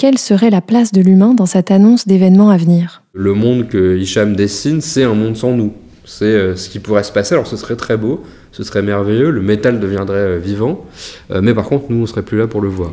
quelle 0.00 0.16
serait 0.16 0.48
la 0.48 0.62
place 0.62 0.92
de 0.92 1.02
l'humain 1.02 1.34
dans 1.34 1.44
cette 1.44 1.70
annonce 1.70 2.06
d'événements 2.06 2.48
à 2.48 2.56
venir? 2.56 3.02
Le 3.12 3.34
monde 3.34 3.68
que 3.68 3.98
Hicham 3.98 4.34
dessine, 4.34 4.80
c'est 4.80 5.04
un 5.04 5.12
monde 5.12 5.36
sans 5.36 5.52
nous. 5.52 5.74
C'est 6.06 6.24
euh, 6.24 6.56
ce 6.56 6.70
qui 6.70 6.78
pourrait 6.78 7.04
se 7.04 7.12
passer. 7.12 7.34
Alors 7.34 7.46
ce 7.46 7.58
serait 7.58 7.76
très 7.76 7.98
beau, 7.98 8.22
ce 8.52 8.62
serait 8.62 8.82
merveilleux, 8.82 9.30
le 9.30 9.42
métal 9.42 9.80
deviendrait 9.80 10.16
euh, 10.16 10.38
vivant, 10.38 10.84
euh, 11.30 11.40
mais 11.42 11.54
par 11.54 11.66
contre, 11.66 11.86
nous, 11.88 12.02
on 12.02 12.06
serait 12.06 12.22
plus 12.22 12.38
là 12.38 12.46
pour 12.46 12.60
le 12.60 12.68
voir. 12.68 12.90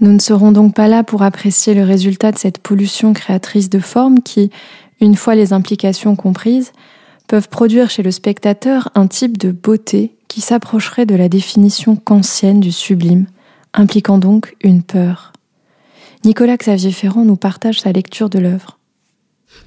Nous 0.00 0.12
ne 0.12 0.18
serons 0.18 0.52
donc 0.52 0.74
pas 0.74 0.88
là 0.88 1.04
pour 1.04 1.22
apprécier 1.22 1.74
le 1.74 1.82
résultat 1.82 2.32
de 2.32 2.38
cette 2.38 2.58
pollution 2.58 3.12
créatrice 3.12 3.70
de 3.70 3.78
formes 3.78 4.20
qui, 4.20 4.50
une 5.00 5.14
fois 5.14 5.34
les 5.34 5.52
implications 5.52 6.16
comprises, 6.16 6.72
peuvent 7.28 7.48
produire 7.48 7.90
chez 7.90 8.02
le 8.02 8.10
spectateur 8.10 8.90
un 8.94 9.06
type 9.06 9.38
de 9.38 9.52
beauté 9.52 10.14
qui 10.28 10.40
s'approcherait 10.40 11.06
de 11.06 11.14
la 11.14 11.28
définition 11.28 11.96
kantienne 11.96 12.60
du 12.60 12.72
sublime, 12.72 13.26
impliquant 13.72 14.18
donc 14.18 14.54
une 14.60 14.82
peur. 14.82 15.32
Nicolas 16.24 16.56
Xavier 16.56 16.92
Ferrand 16.92 17.24
nous 17.24 17.36
partage 17.36 17.80
sa 17.80 17.92
lecture 17.92 18.28
de 18.28 18.38
l'œuvre. 18.38 18.78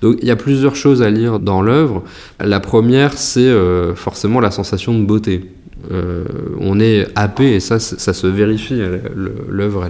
Donc 0.01 0.17
il 0.21 0.27
y 0.27 0.31
a 0.31 0.35
plusieurs 0.35 0.75
choses 0.75 1.01
à 1.01 1.09
lire 1.09 1.39
dans 1.39 1.61
l'œuvre. 1.61 2.03
La 2.39 2.59
première, 2.59 3.13
c'est 3.13 3.41
euh, 3.41 3.95
forcément 3.95 4.39
la 4.39 4.51
sensation 4.51 4.97
de 4.97 5.03
beauté. 5.05 5.45
Euh, 5.91 6.25
on 6.59 6.79
est 6.79 7.07
happé 7.15 7.53
et 7.55 7.59
ça, 7.59 7.79
ça 7.79 8.13
se 8.13 8.27
vérifie. 8.27 8.81
L'œuvre, 9.49 9.85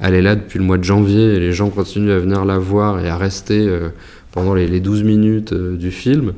elle 0.00 0.14
est, 0.14 0.22
là 0.22 0.36
depuis 0.36 0.58
le 0.58 0.64
mois 0.64 0.78
de 0.78 0.84
janvier 0.84 1.34
et 1.34 1.40
les 1.40 1.52
gens 1.52 1.70
continuent 1.70 2.12
à 2.12 2.18
venir 2.18 2.44
la 2.44 2.58
voir 2.58 3.04
et 3.04 3.08
à 3.08 3.16
rester 3.16 3.66
euh, 3.66 3.88
pendant 4.32 4.54
les, 4.54 4.66
les 4.66 4.80
12 4.80 5.02
minutes 5.04 5.54
du 5.54 5.92
film, 5.92 6.32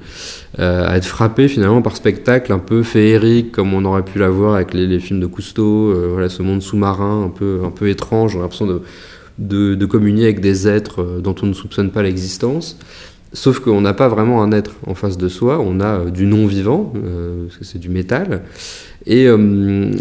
à 0.58 0.98
être 0.98 1.06
frappé 1.06 1.48
finalement 1.48 1.80
par 1.80 1.96
spectacle 1.96 2.52
un 2.52 2.58
peu 2.58 2.82
féerique 2.82 3.52
comme 3.52 3.72
on 3.72 3.86
aurait 3.86 4.04
pu 4.04 4.18
l'avoir 4.18 4.56
avec 4.56 4.74
les, 4.74 5.00
films 5.00 5.18
de 5.18 5.26
Cousteau, 5.26 5.94
voilà 6.12 6.28
ce 6.28 6.42
monde 6.42 6.60
sous-marin 6.60 7.24
un 7.24 7.30
peu, 7.30 7.62
un 7.64 7.70
peu 7.70 7.88
étrange, 7.88 8.36
on 8.36 8.44
a 8.44 8.66
de 8.66 8.82
de, 9.38 9.86
communier 9.86 10.24
avec 10.24 10.40
des 10.40 10.68
êtres 10.68 11.02
euh, 11.02 11.20
dont 11.20 11.34
on 11.42 11.46
ne 11.46 11.52
soupçonne 11.52 11.90
pas 11.90 12.02
l'existence. 12.02 12.78
Sauf 13.32 13.58
qu'on 13.58 13.80
n'a 13.80 13.92
pas 13.92 14.08
vraiment 14.08 14.42
un 14.42 14.52
être 14.52 14.76
en 14.86 14.94
face 14.94 15.18
de 15.18 15.28
soi, 15.28 15.58
on 15.60 15.80
a 15.80 16.00
euh, 16.00 16.10
du 16.10 16.26
non-vivant, 16.26 16.92
euh, 16.96 17.44
parce 17.46 17.58
que 17.58 17.64
c'est 17.64 17.78
du 17.78 17.88
métal. 17.88 18.42
Et, 19.08 19.26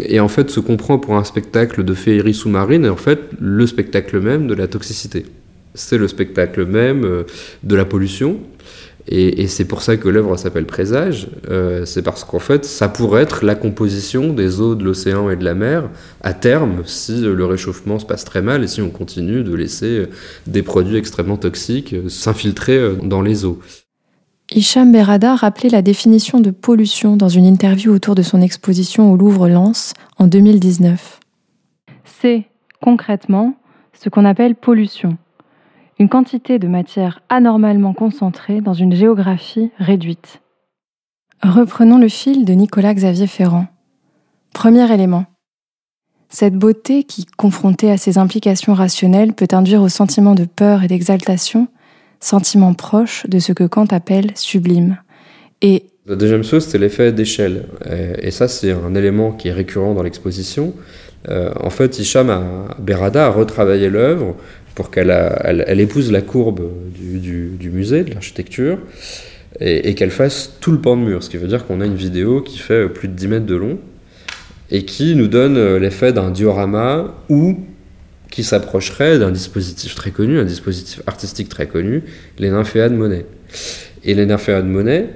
et, 0.08 0.18
en 0.18 0.26
fait, 0.26 0.50
se 0.50 0.58
comprend 0.58 0.98
pour 0.98 1.14
un 1.14 1.22
spectacle 1.22 1.84
de 1.84 1.94
féerie 1.94 2.34
sous-marine, 2.34 2.88
en 2.88 2.96
fait, 2.96 3.20
le 3.38 3.64
spectacle 3.64 4.18
même 4.18 4.48
de 4.48 4.54
la 4.54 4.66
toxicité. 4.66 5.26
C'est 5.74 5.96
le 5.96 6.08
spectacle 6.08 6.66
même 6.66 7.24
de 7.62 7.76
la 7.76 7.84
pollution. 7.84 8.40
Et, 9.08 9.42
et 9.42 9.46
c'est 9.46 9.64
pour 9.64 9.82
ça 9.82 9.96
que 9.96 10.08
l'œuvre 10.08 10.36
s'appelle 10.36 10.66
Présage. 10.66 11.28
Euh, 11.48 11.84
c'est 11.84 12.02
parce 12.02 12.24
qu'en 12.24 12.38
fait, 12.38 12.64
ça 12.64 12.88
pourrait 12.88 13.22
être 13.22 13.44
la 13.44 13.54
composition 13.54 14.32
des 14.32 14.60
eaux 14.60 14.74
de 14.74 14.84
l'océan 14.84 15.30
et 15.30 15.36
de 15.36 15.44
la 15.44 15.54
mer 15.54 15.88
à 16.22 16.34
terme 16.34 16.82
si 16.84 17.20
le 17.20 17.44
réchauffement 17.44 17.98
se 17.98 18.06
passe 18.06 18.24
très 18.24 18.42
mal 18.42 18.64
et 18.64 18.68
si 18.68 18.82
on 18.82 18.90
continue 18.90 19.44
de 19.44 19.54
laisser 19.54 20.06
des 20.46 20.62
produits 20.62 20.96
extrêmement 20.96 21.36
toxiques 21.36 21.94
s'infiltrer 22.08 22.96
dans 23.02 23.22
les 23.22 23.44
eaux. 23.44 23.60
Hicham 24.52 24.92
Berada 24.92 25.34
rappelait 25.34 25.70
la 25.70 25.82
définition 25.82 26.40
de 26.40 26.50
pollution 26.50 27.16
dans 27.16 27.28
une 27.28 27.44
interview 27.44 27.92
autour 27.92 28.14
de 28.14 28.22
son 28.22 28.40
exposition 28.40 29.12
au 29.12 29.16
Louvre-Lens 29.16 29.92
en 30.18 30.28
2019. 30.28 31.18
C'est, 32.04 32.44
concrètement, 32.80 33.56
ce 33.92 34.08
qu'on 34.08 34.24
appelle 34.24 34.54
pollution 34.54 35.18
une 35.98 36.08
quantité 36.08 36.58
de 36.58 36.68
matière 36.68 37.22
anormalement 37.28 37.94
concentrée 37.94 38.60
dans 38.60 38.74
une 38.74 38.94
géographie 38.94 39.70
réduite. 39.78 40.40
Reprenons 41.42 41.98
le 41.98 42.08
fil 42.08 42.44
de 42.44 42.52
Nicolas 42.52 42.94
Xavier 42.94 43.26
Ferrand. 43.26 43.66
Premier 44.52 44.92
élément. 44.92 45.24
Cette 46.28 46.54
beauté 46.54 47.04
qui, 47.04 47.24
confrontée 47.24 47.90
à 47.90 47.96
ses 47.96 48.18
implications 48.18 48.74
rationnelles, 48.74 49.32
peut 49.32 49.48
induire 49.52 49.82
au 49.82 49.88
sentiment 49.88 50.34
de 50.34 50.44
peur 50.44 50.82
et 50.82 50.88
d'exaltation, 50.88 51.68
sentiment 52.20 52.74
proche 52.74 53.26
de 53.26 53.38
ce 53.38 53.52
que 53.52 53.64
Kant 53.64 53.86
appelle 53.90 54.32
sublime. 54.34 54.98
Et 55.62 55.84
la 56.06 56.16
deuxième 56.16 56.42
chose, 56.42 56.66
c'est 56.66 56.78
l'effet 56.78 57.12
d'échelle. 57.12 57.66
Et 58.20 58.30
ça, 58.30 58.48
c'est 58.48 58.72
un 58.72 58.94
élément 58.94 59.32
qui 59.32 59.48
est 59.48 59.52
récurrent 59.52 59.94
dans 59.94 60.02
l'exposition. 60.02 60.72
Euh, 61.28 61.50
en 61.60 61.70
fait, 61.70 61.98
Hicham 61.98 62.30
a, 62.30 62.76
Berada 62.78 63.26
a 63.26 63.30
retravaillé 63.30 63.88
l'œuvre 63.88 64.36
pour 64.76 64.92
qu'elle 64.92 65.10
elle, 65.42 65.80
épouse 65.80 66.12
la 66.12 66.20
courbe 66.20 66.70
du, 66.94 67.70
musée, 67.70 68.04
de 68.04 68.12
l'architecture, 68.12 68.78
et, 69.58 69.94
qu'elle 69.94 70.10
fasse 70.10 70.52
tout 70.60 70.70
le 70.70 70.78
pan 70.78 70.96
de 70.96 71.02
mur. 71.02 71.24
Ce 71.24 71.30
qui 71.30 71.38
veut 71.38 71.48
dire 71.48 71.66
qu'on 71.66 71.80
a 71.80 71.86
une 71.86 71.96
vidéo 71.96 72.42
qui 72.42 72.58
fait 72.58 72.88
plus 72.88 73.08
de 73.08 73.14
10 73.14 73.28
mètres 73.28 73.46
de 73.46 73.56
long, 73.56 73.78
et 74.70 74.84
qui 74.84 75.14
nous 75.16 75.28
donne 75.28 75.56
euh, 75.56 75.78
l'effet 75.78 76.12
d'un 76.12 76.30
diorama 76.30 77.14
ou 77.28 77.56
qui 78.30 78.44
s'approcherait 78.44 79.18
d'un 79.18 79.30
dispositif 79.30 79.94
très 79.94 80.10
connu, 80.10 80.38
un 80.38 80.44
dispositif 80.44 81.02
artistique 81.06 81.48
très 81.48 81.66
connu, 81.66 82.02
les 82.38 82.50
nymphéas 82.50 82.88
de 82.88 82.96
Monet. 82.96 83.24
Et 84.04 84.14
les 84.14 84.26
nymphéas 84.26 84.62
de 84.62 84.66
Monet 84.66 85.08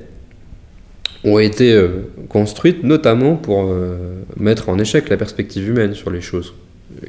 ont 1.24 1.38
été 1.38 1.72
euh, 1.72 1.88
construites 2.28 2.82
notamment 2.82 3.36
pour 3.36 3.64
euh, 3.64 4.22
mettre 4.36 4.68
en 4.68 4.78
échec 4.78 5.08
la 5.10 5.16
perspective 5.16 5.68
humaine 5.68 5.94
sur 5.94 6.10
les 6.10 6.20
choses. 6.20 6.54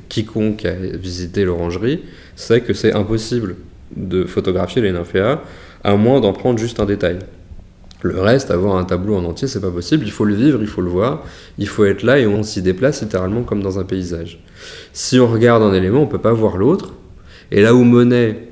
Quiconque 0.09 0.65
a 0.65 0.73
visité 0.73 1.45
l'orangerie 1.45 2.01
sait 2.35 2.61
que 2.61 2.73
c'est 2.73 2.93
impossible 2.93 3.55
de 3.95 4.25
photographier 4.25 4.81
les 4.81 4.91
nymphéas 4.91 5.41
à 5.83 5.95
moins 5.95 6.19
d'en 6.19 6.33
prendre 6.33 6.59
juste 6.59 6.79
un 6.79 6.85
détail. 6.85 7.19
Le 8.03 8.19
reste, 8.19 8.49
avoir 8.49 8.77
un 8.77 8.83
tableau 8.83 9.15
en 9.15 9.23
entier, 9.25 9.47
c'est 9.47 9.61
pas 9.61 9.69
possible. 9.69 10.05
Il 10.05 10.11
faut 10.11 10.25
le 10.25 10.33
vivre, 10.33 10.59
il 10.61 10.67
faut 10.67 10.81
le 10.81 10.89
voir, 10.89 11.23
il 11.59 11.67
faut 11.67 11.85
être 11.85 12.01
là 12.01 12.17
et 12.17 12.25
on 12.25 12.41
s'y 12.41 12.61
déplace 12.61 13.01
littéralement 13.01 13.43
comme 13.43 13.61
dans 13.61 13.79
un 13.79 13.83
paysage. 13.83 14.39
Si 14.91 15.19
on 15.19 15.27
regarde 15.27 15.61
un 15.61 15.73
élément, 15.73 16.01
on 16.01 16.07
peut 16.07 16.17
pas 16.17 16.33
voir 16.33 16.57
l'autre. 16.57 16.93
Et 17.51 17.61
là 17.61 17.75
où 17.75 17.83
Monet, 17.83 18.49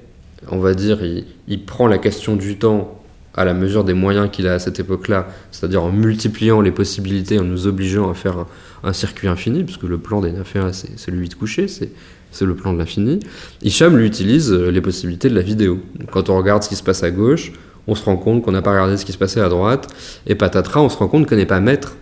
on 0.52 0.60
va 0.60 0.74
dire, 0.74 1.00
il, 1.48 1.66
prend 1.66 1.88
la 1.88 1.98
question 1.98 2.36
du 2.36 2.60
temps 2.60 2.99
à 3.36 3.46
la 3.46 3.54
mesure 3.54 3.84
des 3.84 3.94
moyens 3.94 4.30
qu'il 4.32 4.48
a 4.48 4.54
à 4.54 4.60
cette 4.60 4.80
époque-là, 4.80 5.28
c'est-à-dire 5.52 5.84
en 5.84 5.92
multipliant 5.92 6.62
les 6.62 6.72
possibilités, 6.72 7.40
en 7.40 7.44
nous 7.44 7.68
obligeant 7.68 8.10
à 8.10 8.14
faire 8.14 8.46
un, 8.84 8.94
circuit 8.94 9.28
infini, 9.28 9.64
puisque 9.64 9.84
le 9.84 9.98
plan 9.98 10.22
des 10.22 10.32
nymphéas, 10.32 10.86
c'est 10.96 11.12
le 11.12 11.18
8 11.18 11.36
couché, 11.36 11.68
c'est 11.68 12.46
le 12.46 12.56
plan 12.56 12.74
de 12.74 12.80
l'infini. 12.80 13.20
Hicham 13.62 13.96
lui 13.98 14.08
utilise 14.08 14.52
les 14.52 14.82
possibilités 14.82 15.30
de 15.30 15.36
la 15.36 15.42
vidéo. 15.42 15.80
Quand 16.12 16.30
on 16.30 16.38
regarde 16.38 16.64
ce 16.64 16.70
qui 16.70 16.76
se 16.76 16.84
passe 16.84 17.04
à 17.04 17.12
gauche, 17.12 17.52
on 17.88 17.96
se 17.96 18.04
rend 18.04 18.18
compte 18.18 18.44
qu'on 18.44 18.52
n'a 18.52 18.62
pas 18.62 18.72
regardé 18.72 18.98
ce 18.98 19.06
qui 19.06 19.12
se 19.12 19.18
passait 19.18 19.42
à 19.42 19.50
droite, 19.50 19.88
et 20.28 20.36
patatras, 20.36 20.82
on 20.82 20.90
se 20.90 20.98
rend 20.98 21.08
compte 21.08 21.28
qu'on 21.28 21.36
n'est 21.36 21.46
pas 21.46 21.60
maître 21.60 21.96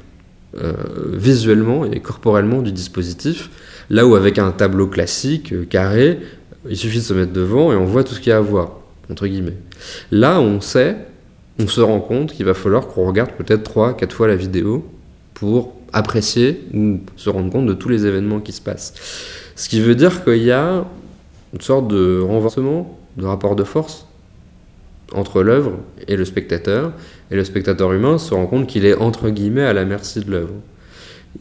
euh, 0.62 0.74
visuellement 1.14 1.86
et 1.86 2.00
corporellement 2.00 2.62
du 2.62 2.72
dispositif, 2.72 3.50
là 3.90 4.06
où 4.08 4.16
avec 4.16 4.40
un 4.40 4.52
tableau 4.52 4.88
classique, 4.88 5.54
euh, 5.54 5.66
carré, 5.66 6.20
il 6.70 6.78
suffit 6.78 7.00
de 7.00 7.04
se 7.04 7.14
mettre 7.14 7.32
devant 7.32 7.72
et 7.72 7.76
on 7.76 7.86
voit 7.86 8.04
tout 8.04 8.14
ce 8.14 8.20
qu'il 8.20 8.30
y 8.30 8.34
a 8.34 8.38
à 8.38 8.42
voir, 8.42 8.80
entre 9.12 9.28
guillemets. 9.28 9.58
Là, 10.12 10.40
on 10.40 10.60
sait, 10.60 10.98
on 11.60 11.68
se 11.68 11.82
rend 11.82 12.00
compte 12.00 12.34
qu'il 12.34 12.46
va 12.46 12.54
falloir 12.54 12.88
qu'on 12.88 13.08
regarde 13.08 13.32
peut-être 13.32 13.64
trois, 13.64 13.96
quatre 13.96 14.14
fois 14.14 14.28
la 14.28 14.36
vidéo 14.36 14.86
pour 15.34 15.74
apprécier 15.94 16.64
ou 16.74 17.00
se 17.16 17.30
rendre 17.30 17.52
compte 17.52 17.66
de 17.66 17.74
tous 17.74 17.90
les 17.90 18.06
événements 18.06 18.40
qui 18.40 18.52
se 18.52 18.62
passent. 18.62 18.94
Ce 19.56 19.70
qui 19.70 19.82
veut 19.82 19.96
dire 19.96 20.24
qu'il 20.24 20.44
y 20.44 20.52
a 20.52 20.86
une 21.54 21.62
sorte 21.62 21.88
de 21.88 22.20
renversement 22.20 23.00
de 23.18 23.26
rapport 23.26 23.56
de 23.56 23.64
force 23.64 24.06
entre 25.14 25.42
l'œuvre 25.42 25.74
et 26.08 26.18
le 26.18 26.26
spectateur, 26.26 26.92
et 27.32 27.36
le 27.36 27.44
spectateur 27.44 27.94
humain 27.94 28.18
se 28.18 28.34
rend 28.34 28.46
compte 28.46 28.68
qu'il 28.68 28.86
est 28.86 28.96
entre 28.96 29.30
guillemets 29.30 29.64
à 29.64 29.74
la 29.74 29.86
merci 29.86 30.20
de 30.20 30.30
l'œuvre. 30.32 30.54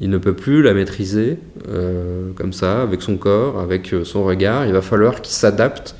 Il 0.00 0.10
ne 0.10 0.18
peut 0.18 0.34
plus 0.34 0.62
la 0.62 0.74
maîtriser 0.74 1.38
euh, 1.68 2.30
comme 2.34 2.52
ça, 2.52 2.82
avec 2.82 3.02
son 3.02 3.16
corps, 3.16 3.58
avec 3.60 3.92
euh, 3.92 4.04
son 4.04 4.24
regard. 4.24 4.66
Il 4.66 4.72
va 4.72 4.82
falloir 4.82 5.22
qu'il 5.22 5.34
s'adapte 5.34 5.96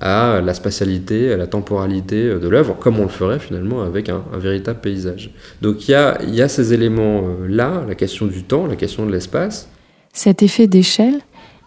à 0.00 0.40
la 0.40 0.54
spatialité, 0.54 1.32
à 1.32 1.36
la 1.36 1.46
temporalité 1.46 2.34
de 2.34 2.48
l'œuvre, 2.48 2.76
comme 2.78 2.98
on 2.98 3.04
le 3.04 3.08
ferait 3.08 3.38
finalement 3.38 3.82
avec 3.82 4.08
un, 4.08 4.22
véritable 4.34 4.80
paysage. 4.80 5.30
Donc 5.62 5.88
il 5.88 5.92
y 5.92 5.94
a, 5.94 6.18
y 6.26 6.42
a, 6.42 6.48
ces 6.48 6.72
éléments-là, 6.72 7.84
la 7.86 7.94
question 7.94 8.26
du 8.26 8.44
temps, 8.44 8.66
la 8.66 8.76
question 8.76 9.06
de 9.06 9.12
l'espace. 9.12 9.68
Cet 10.12 10.42
effet 10.42 10.66
d'échelle, 10.66 11.20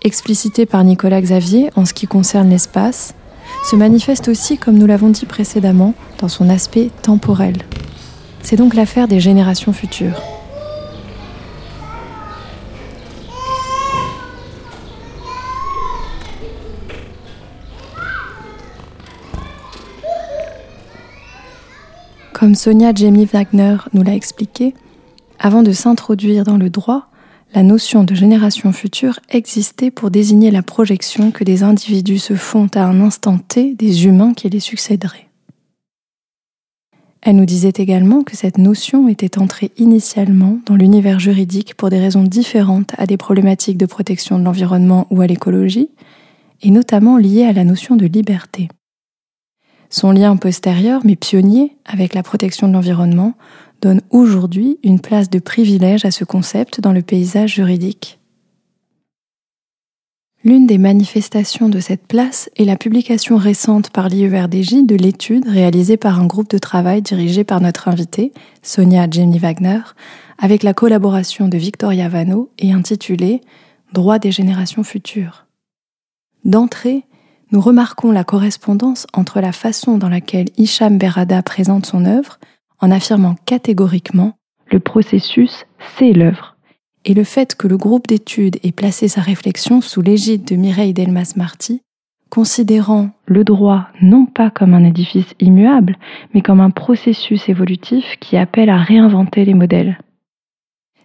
explicité 0.04 0.66
par 0.66 0.84
Nicolas 0.84 1.22
Xavier 1.22 1.70
en 1.76 1.86
ce 1.86 1.94
qui 1.94 2.08
concerne 2.08 2.50
l'espace, 2.50 3.14
se 3.64 3.76
manifeste 3.76 4.28
aussi, 4.28 4.58
comme 4.58 4.78
nous 4.78 4.88
l'avons 4.88 5.10
dit 5.10 5.26
précédemment, 5.26 5.94
dans 6.20 6.28
son 6.28 6.50
aspect 6.50 6.90
temporel. 7.02 7.58
C'est 8.42 8.56
donc 8.56 8.74
l'affaire 8.74 9.08
des 9.08 9.20
générations 9.20 9.74
futures. 9.74 10.22
Comme 22.42 22.56
Sonia 22.56 22.92
Jamie 22.92 23.26
Wagner 23.32 23.78
nous 23.94 24.02
l'a 24.02 24.16
expliqué, 24.16 24.74
avant 25.38 25.62
de 25.62 25.72
s'introduire 25.72 26.44
dans 26.44 26.58
le 26.58 26.72
droit, 26.72 27.06
la 27.54 27.62
notion 27.62 28.04
de 28.04 28.16
génération 28.16 28.72
future 28.72 29.20
existait 29.30 29.92
pour 29.92 30.10
désigner 30.10 30.50
la 30.50 30.64
projection 30.64 31.30
que 31.30 31.44
des 31.44 31.62
individus 31.62 32.18
se 32.18 32.34
font 32.34 32.68
à 32.74 32.82
un 32.82 33.00
instant 33.00 33.38
T 33.38 33.76
des 33.76 34.08
humains 34.08 34.34
qui 34.34 34.50
les 34.50 34.60
succéderaient. 34.60 35.28
Elle 37.22 37.36
nous 37.36 37.46
disait 37.46 37.74
également 37.76 38.24
que 38.24 38.36
cette 38.36 38.58
notion 38.58 39.08
était 39.08 39.38
entrée 39.38 39.70
initialement 39.78 40.58
dans 40.66 40.76
l'univers 40.76 41.20
juridique 41.20 41.76
pour 41.76 41.92
des 41.92 42.00
raisons 42.00 42.24
différentes 42.24 42.94
à 42.98 43.06
des 43.06 43.18
problématiques 43.18 43.78
de 43.78 43.86
protection 43.86 44.40
de 44.40 44.46
l'environnement 44.46 45.06
ou 45.12 45.22
à 45.22 45.28
l'écologie, 45.28 45.92
et 46.64 46.72
notamment 46.72 47.18
liées 47.18 47.46
à 47.46 47.54
la 47.54 47.66
notion 47.66 47.96
de 47.96 48.08
liberté. 48.08 48.68
Son 49.92 50.12
lien 50.12 50.38
postérieur, 50.38 51.02
mais 51.04 51.18
pionnier, 51.18 51.76
avec 51.86 52.14
la 52.14 52.24
protection 52.24 52.68
de 52.70 52.74
l'environnement, 52.74 53.34
donne 53.82 54.02
aujourd'hui 54.10 54.80
une 54.84 55.02
place 55.02 55.30
de 55.30 55.40
privilège 55.40 56.06
à 56.06 56.12
ce 56.12 56.24
concept 56.24 56.80
dans 56.80 56.94
le 56.94 57.02
paysage 57.02 57.56
juridique. 57.56 58.18
L'une 60.46 60.66
des 60.66 60.78
manifestations 60.78 61.68
de 61.68 61.80
cette 61.80 62.08
place 62.08 62.50
est 62.56 62.64
la 62.64 62.78
publication 62.78 63.36
récente 63.36 63.90
par 63.92 64.08
l'IERDJ 64.08 64.86
de 64.86 64.96
l'étude 64.96 65.48
réalisée 65.48 65.98
par 65.98 66.20
un 66.20 66.26
groupe 66.26 66.50
de 66.50 66.58
travail 66.58 67.02
dirigé 67.02 67.44
par 67.44 67.60
notre 67.60 67.90
invitée, 67.90 68.32
Sonia 68.64 69.08
Jenny 69.12 69.40
Wagner, 69.40 69.82
avec 70.40 70.64
la 70.64 70.74
collaboration 70.74 71.48
de 71.50 71.58
Victoria 71.58 72.08
Vano 72.08 72.50
et 72.58 72.72
intitulée 72.72 73.42
Droits 73.94 74.20
des 74.20 74.32
générations 74.32 74.86
futures. 74.86 75.48
D'entrée, 76.46 77.04
nous 77.52 77.62
remarquons 77.62 78.12
la 78.12 78.24
correspondance 78.24 79.08
entre 79.14 79.42
la 79.42 79.52
façon 79.52 79.98
dans 79.98 80.10
laquelle 80.10 80.48
Hicham 80.58 80.98
Berada 80.98 81.42
présente 81.44 81.86
son 81.86 82.06
œuvre 82.06 82.40
en 82.80 82.92
affirmant 82.92 83.36
catégoriquement 83.46 84.34
le 84.72 84.80
processus, 84.80 85.66
c'est 85.98 86.14
l'œuvre. 86.14 86.56
Et 87.04 87.14
le 87.14 87.24
fait 87.24 87.56
que 87.56 87.68
le 87.68 87.78
groupe 87.78 88.08
d'études 88.08 88.58
ait 88.64 88.72
placé 88.72 89.08
sa 89.08 89.22
réflexion 89.22 89.82
sous 89.82 90.02
l'égide 90.02 90.46
de 90.46 90.56
Mireille 90.56 90.94
Delmas-Marty, 90.94 91.82
considérant 92.30 93.10
le 93.26 93.44
droit 93.44 93.88
non 94.02 94.26
pas 94.26 94.50
comme 94.50 94.74
un 94.74 94.86
édifice 94.86 95.36
immuable, 95.42 95.98
mais 96.34 96.42
comme 96.42 96.62
un 96.62 96.70
processus 96.70 97.50
évolutif 97.50 98.06
qui 98.22 98.38
appelle 98.38 98.70
à 98.70 98.78
réinventer 98.78 99.44
les 99.44 99.56
modèles. 99.56 99.98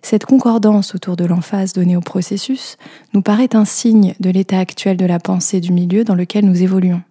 Cette 0.03 0.27
concordance 0.27 0.95
autour 0.95 1.17
de 1.17 1.25
l'emphase 1.25 1.73
donnée 1.73 1.97
au 1.97 2.01
processus 2.01 2.77
nous 3.15 3.23
paraît 3.23 3.55
un 3.55 3.65
signe 3.65 4.15
de 4.21 4.31
l'état 4.31 4.59
actuel 4.59 4.97
de 4.97 5.07
la 5.07 5.19
pensée 5.19 5.61
du 5.61 5.73
milieu 5.73 6.05
dans 6.05 6.15
lequel 6.15 6.45
nous 6.45 6.63
évoluons. 6.63 7.03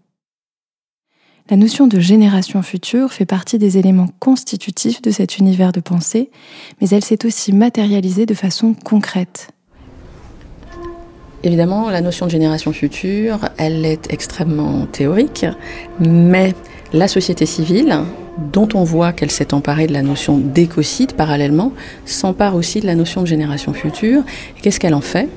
La 1.49 1.57
notion 1.57 1.85
de 1.85 1.99
génération 1.99 2.63
future 2.63 3.13
fait 3.13 3.25
partie 3.25 3.59
des 3.59 3.77
éléments 3.77 4.09
constitutifs 4.19 5.01
de 5.03 5.11
cet 5.11 5.37
univers 5.37 5.71
de 5.71 5.79
pensée, 5.79 6.31
mais 6.81 6.89
elle 6.89 7.03
s'est 7.03 7.25
aussi 7.25 7.53
matérialisée 7.53 8.25
de 8.25 8.33
façon 8.33 8.73
concrète. 8.73 9.54
Évidemment, 11.45 11.91
la 11.91 12.01
notion 12.01 12.25
de 12.25 12.31
génération 12.31 12.73
future, 12.73 13.37
elle 13.57 13.85
est 13.85 14.11
extrêmement 14.11 14.87
théorique, 14.91 15.45
mais 15.99 16.55
la 16.91 17.07
société 17.07 17.45
civile, 17.45 17.99
dont 18.51 18.67
on 18.73 18.83
voit 18.83 19.13
qu'elle 19.13 19.29
s'est 19.29 19.53
emparée 19.53 19.85
de 19.85 19.93
la 19.93 20.01
notion 20.01 20.39
d'écocide 20.39 21.13
parallèlement, 21.13 21.71
s'empare 22.07 22.55
aussi 22.55 22.79
de 22.79 22.87
la 22.87 22.95
notion 22.95 23.21
de 23.21 23.27
génération 23.27 23.73
future. 23.73 24.23
Qu'est-ce 24.63 24.79
qu'elle 24.79 24.95
en 24.95 25.01
fait? 25.01 25.29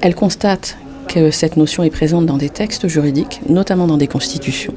Elle 0.00 0.16
constate 0.16 0.76
que 1.06 1.30
cette 1.30 1.56
notion 1.56 1.84
est 1.84 1.90
présente 1.90 2.26
dans 2.26 2.36
des 2.36 2.50
textes 2.50 2.88
juridiques, 2.88 3.42
notamment 3.48 3.86
dans 3.86 3.98
des 3.98 4.08
constitutions, 4.08 4.74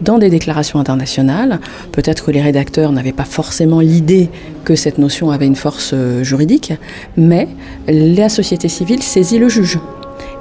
dans 0.00 0.18
des 0.18 0.30
déclarations 0.30 0.78
internationales. 0.78 1.60
Peut-être 1.92 2.26
que 2.26 2.30
les 2.30 2.42
rédacteurs 2.42 2.92
n'avaient 2.92 3.12
pas 3.12 3.24
forcément 3.24 3.80
l'idée 3.80 4.28
que 4.64 4.74
cette 4.74 4.98
notion 4.98 5.30
avait 5.30 5.46
une 5.46 5.56
force 5.56 5.90
euh, 5.92 6.22
juridique, 6.22 6.72
mais 7.16 7.48
la 7.88 8.28
société 8.28 8.68
civile 8.68 9.02
saisit 9.02 9.38
le 9.38 9.48
juge 9.48 9.78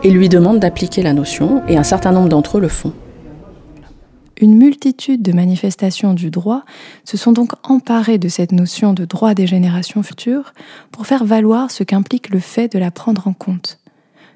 et 0.03 0.11
lui 0.11 0.29
demande 0.29 0.59
d'appliquer 0.59 1.01
la 1.01 1.13
notion, 1.13 1.63
et 1.67 1.77
un 1.77 1.83
certain 1.83 2.11
nombre 2.11 2.29
d'entre 2.29 2.57
eux 2.57 2.61
le 2.61 2.67
font. 2.67 2.93
une 4.39 4.55
multitude 4.55 5.21
de 5.21 5.31
manifestations 5.31 6.13
du 6.13 6.29
droit 6.29 6.63
se 7.05 7.17
sont 7.17 7.31
donc 7.31 7.53
emparées 7.63 8.17
de 8.17 8.27
cette 8.27 8.51
notion 8.51 8.93
de 8.93 9.05
droit 9.05 9.33
des 9.33 9.47
générations 9.47 10.03
futures 10.03 10.53
pour 10.91 11.07
faire 11.07 11.23
valoir 11.23 11.71
ce 11.71 11.83
qu'implique 11.83 12.29
le 12.29 12.39
fait 12.39 12.71
de 12.71 12.77
la 12.77 12.91
prendre 12.91 13.27
en 13.27 13.33
compte. 13.33 13.79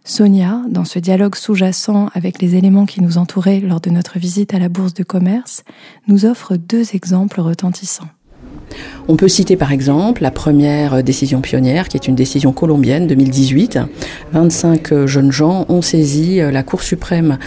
Sonia, 0.10 0.63
dans 0.67 0.86
ce 0.86 0.98
dialogue 0.98 1.36
sous-jacent 1.36 2.10
avec 2.15 2.41
les 2.41 2.56
éléments 2.56 2.88
qui 2.88 3.00
nous 3.00 3.19
entouraient 3.19 3.60
lors 3.60 3.80
de 3.80 3.91
notre 3.91 4.17
visite 4.17 4.56
à 4.56 4.60
la 4.60 4.67
bourse 4.67 4.95
de 4.95 5.04
commerce, 5.04 5.63
nous 6.08 6.26
offre 6.26 6.56
deux 6.56 6.95
exemples 6.95 7.39
retentissants. 7.41 8.08
On 9.08 9.15
peut 9.17 9.28
citer 9.28 9.56
par 9.56 9.72
exemple 9.72 10.24
la 10.24 10.32
première 10.32 11.04
décision 11.04 11.41
pionnière, 11.41 11.88
qui 11.88 11.95
est 11.95 12.08
une 12.08 12.15
décision 12.15 12.54
colombienne 12.54 13.06
2018. 13.06 13.78
25 14.34 15.06
jeunes 15.06 15.32
gens 15.32 15.67
ont 15.69 15.84
saisi 15.84 16.38
la 16.38 16.63
Cour 16.63 16.82
suprême 16.82 17.38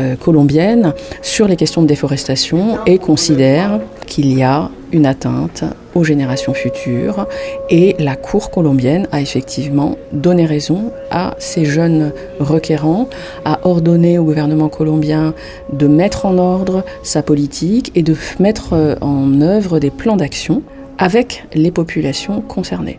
euh, 0.00 0.16
colombienne 0.16 0.94
sur 1.22 1.46
les 1.46 1.54
questions 1.54 1.82
de 1.82 1.86
déforestation 1.86 2.78
et 2.84 2.98
considèrent 2.98 3.78
qu'il 4.06 4.36
y 4.36 4.42
a 4.42 4.70
une 4.90 5.06
atteinte 5.06 5.62
aux 5.98 6.04
générations 6.04 6.54
futures. 6.54 7.26
Et 7.70 7.96
la 7.98 8.16
Cour 8.16 8.50
colombienne 8.50 9.08
a 9.12 9.20
effectivement 9.20 9.96
donné 10.12 10.46
raison 10.46 10.92
à 11.10 11.34
ces 11.38 11.64
jeunes 11.64 12.12
requérants, 12.40 13.08
a 13.44 13.60
ordonné 13.64 14.18
au 14.18 14.24
gouvernement 14.24 14.68
colombien 14.68 15.34
de 15.72 15.86
mettre 15.86 16.26
en 16.26 16.38
ordre 16.38 16.84
sa 17.02 17.22
politique 17.22 17.92
et 17.94 18.02
de 18.02 18.14
mettre 18.38 18.96
en 19.00 19.40
œuvre 19.40 19.78
des 19.78 19.90
plans 19.90 20.16
d'action 20.16 20.62
avec 20.98 21.44
les 21.54 21.70
populations 21.70 22.40
concernées. 22.40 22.98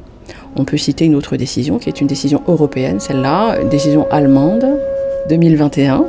On 0.55 0.65
peut 0.65 0.77
citer 0.77 1.05
une 1.05 1.15
autre 1.15 1.38
décision 1.38 1.79
qui 1.79 1.89
est 1.89 2.01
une 2.01 2.07
décision 2.07 2.41
européenne, 2.47 2.99
celle-là, 2.99 3.63
décision 3.63 4.07
allemande 4.12 4.65
2021, 5.29 6.05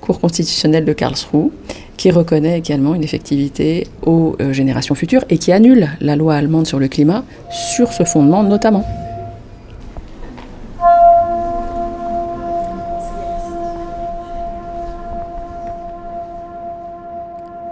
Cour 0.00 0.20
constitutionnelle 0.20 0.84
de 0.84 0.92
Karlsruhe, 0.92 1.50
qui 1.96 2.10
reconnaît 2.10 2.58
également 2.58 2.94
une 2.94 3.04
effectivité 3.04 3.86
aux 4.04 4.36
euh, 4.40 4.52
générations 4.52 4.94
futures 4.94 5.24
et 5.30 5.38
qui 5.38 5.52
annule 5.52 5.88
la 6.00 6.16
loi 6.16 6.34
allemande 6.34 6.66
sur 6.66 6.78
le 6.78 6.88
climat 6.88 7.24
sur 7.50 7.92
ce 7.92 8.04
fondement 8.04 8.42
notamment. 8.42 8.84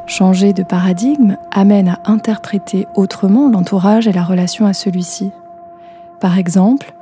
Changer 0.06 0.52
de 0.52 0.62
paradigme 0.62 1.36
amène 1.50 1.88
à 1.88 2.00
interpréter 2.04 2.86
autrement 2.94 3.48
l'entourage 3.48 4.06
et 4.06 4.12
la 4.12 4.22
relation 4.22 4.66
à 4.66 4.74
celui-ci. 4.74 5.30
Par 6.20 6.36
exemple, 6.36 6.92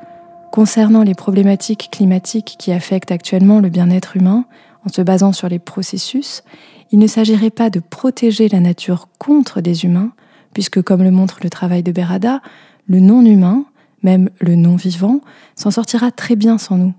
concernant 0.52 1.02
les 1.02 1.14
problématiques 1.14 1.88
climatiques 1.90 2.57
qui 2.59 2.70
affectent 2.70 3.11
actuellement 3.11 3.61
le 3.61 3.70
bien-être 3.70 4.16
humain, 4.16 4.44
en 4.85 4.88
se 4.88 5.03
basant 5.03 5.33
sur 5.33 5.49
les 5.49 5.59
processus, 5.59 6.43
il 6.91 6.99
ne 6.99 7.07
s'agirait 7.07 7.51
pas 7.51 7.71
de 7.71 7.81
protéger 7.81 8.49
la 8.49 8.61
nature 8.61 9.09
contre 9.19 9.61
des 9.61 9.85
humains, 9.85 10.12
puisque 10.55 10.83
comme 10.83 11.03
le 11.03 11.11
montre 11.11 11.38
le 11.43 11.51
travail 11.51 11.83
de 11.83 11.93
Berada, 11.93 12.41
le 12.87 13.01
non-humain, 13.01 13.64
même 14.03 14.31
le 14.41 14.55
non-vivant, 14.55 15.21
s'en 15.57 15.71
sortira 15.71 16.11
très 16.11 16.37
bien 16.37 16.59
sans 16.59 16.77
nous. 16.77 16.95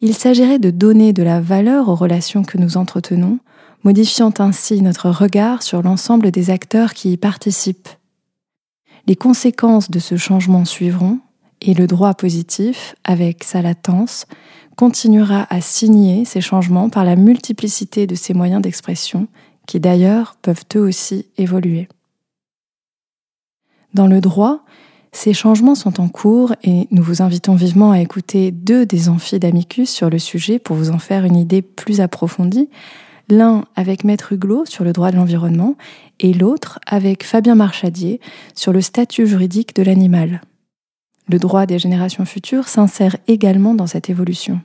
Il 0.00 0.14
s'agirait 0.14 0.58
de 0.58 0.70
donner 0.70 1.12
de 1.12 1.22
la 1.22 1.40
valeur 1.40 1.88
aux 1.88 1.94
relations 1.94 2.42
que 2.42 2.58
nous 2.58 2.76
entretenons, 2.76 3.38
modifiant 3.84 4.32
ainsi 4.38 4.82
notre 4.82 5.10
regard 5.10 5.62
sur 5.62 5.82
l'ensemble 5.82 6.30
des 6.30 6.50
acteurs 6.50 6.94
qui 6.94 7.12
y 7.12 7.16
participent. 7.16 7.88
Les 9.06 9.16
conséquences 9.16 9.90
de 9.90 9.98
ce 9.98 10.16
changement 10.16 10.64
suivront, 10.64 11.20
et 11.60 11.74
le 11.74 11.86
droit 11.86 12.14
positif, 12.14 12.94
avec 13.04 13.44
sa 13.44 13.62
latence, 13.62 14.26
continuera 14.76 15.46
à 15.50 15.60
signer 15.60 16.24
ces 16.24 16.40
changements 16.40 16.88
par 16.88 17.04
la 17.04 17.16
multiplicité 17.16 18.06
de 18.06 18.14
ses 18.14 18.32
moyens 18.32 18.62
d'expression, 18.62 19.28
qui 19.66 19.78
d'ailleurs 19.78 20.36
peuvent 20.40 20.64
eux 20.76 20.80
aussi 20.80 21.26
évoluer. 21.36 21.88
Dans 23.92 24.06
le 24.06 24.20
droit, 24.20 24.64
ces 25.12 25.32
changements 25.32 25.74
sont 25.74 26.00
en 26.00 26.08
cours 26.08 26.54
et 26.62 26.86
nous 26.90 27.02
vous 27.02 27.20
invitons 27.20 27.54
vivement 27.54 27.90
à 27.90 28.00
écouter 28.00 28.52
deux 28.52 28.86
des 28.86 29.08
amphis 29.08 29.40
d'Amicus 29.40 29.90
sur 29.90 30.08
le 30.08 30.18
sujet 30.18 30.58
pour 30.58 30.76
vous 30.76 30.90
en 30.90 30.98
faire 30.98 31.24
une 31.24 31.36
idée 31.36 31.62
plus 31.62 32.00
approfondie, 32.00 32.70
l'un 33.28 33.64
avec 33.76 34.04
Maître 34.04 34.32
Huglot 34.32 34.66
sur 34.66 34.84
le 34.84 34.92
droit 34.92 35.10
de 35.10 35.16
l'environnement 35.16 35.76
et 36.20 36.32
l'autre 36.32 36.78
avec 36.86 37.24
Fabien 37.24 37.54
Marchadier 37.54 38.20
sur 38.54 38.72
le 38.72 38.80
statut 38.80 39.26
juridique 39.26 39.74
de 39.74 39.82
l'animal. 39.82 40.40
Le 41.30 41.38
droit 41.38 41.64
des 41.64 41.78
générations 41.78 42.24
futures 42.24 42.66
s'insère 42.66 43.16
également 43.28 43.74
dans 43.74 43.86
cette 43.86 44.10
évolution. 44.10 44.60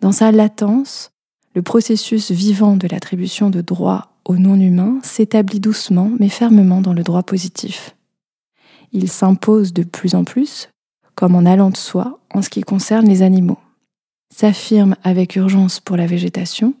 Dans 0.00 0.10
sa 0.10 0.32
latence, 0.32 1.12
le 1.54 1.62
processus 1.62 2.32
vivant 2.32 2.76
de 2.76 2.88
l'attribution 2.88 3.48
de 3.48 3.60
droits 3.60 4.08
aux 4.24 4.36
non-humains 4.36 4.98
s'établit 5.04 5.60
doucement 5.60 6.10
mais 6.18 6.28
fermement 6.28 6.80
dans 6.80 6.92
le 6.92 7.04
droit 7.04 7.22
positif. 7.22 7.94
Il 8.90 9.08
s'impose 9.08 9.72
de 9.72 9.84
plus 9.84 10.16
en 10.16 10.24
plus, 10.24 10.70
comme 11.14 11.36
en 11.36 11.46
allant 11.46 11.70
de 11.70 11.76
soi 11.76 12.18
en 12.34 12.42
ce 12.42 12.50
qui 12.50 12.62
concerne 12.62 13.06
les 13.06 13.22
animaux, 13.22 13.60
s'affirme 14.34 14.96
avec 15.04 15.36
urgence 15.36 15.78
pour 15.78 15.96
la 15.96 16.06
végétation 16.06 16.74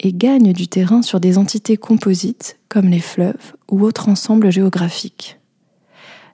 et 0.00 0.12
gagne 0.12 0.52
du 0.52 0.68
terrain 0.68 1.00
sur 1.00 1.20
des 1.20 1.38
entités 1.38 1.78
composites 1.78 2.58
comme 2.68 2.88
les 2.88 3.00
fleuves 3.00 3.54
ou 3.70 3.80
autres 3.82 4.10
ensembles 4.10 4.52
géographiques 4.52 5.37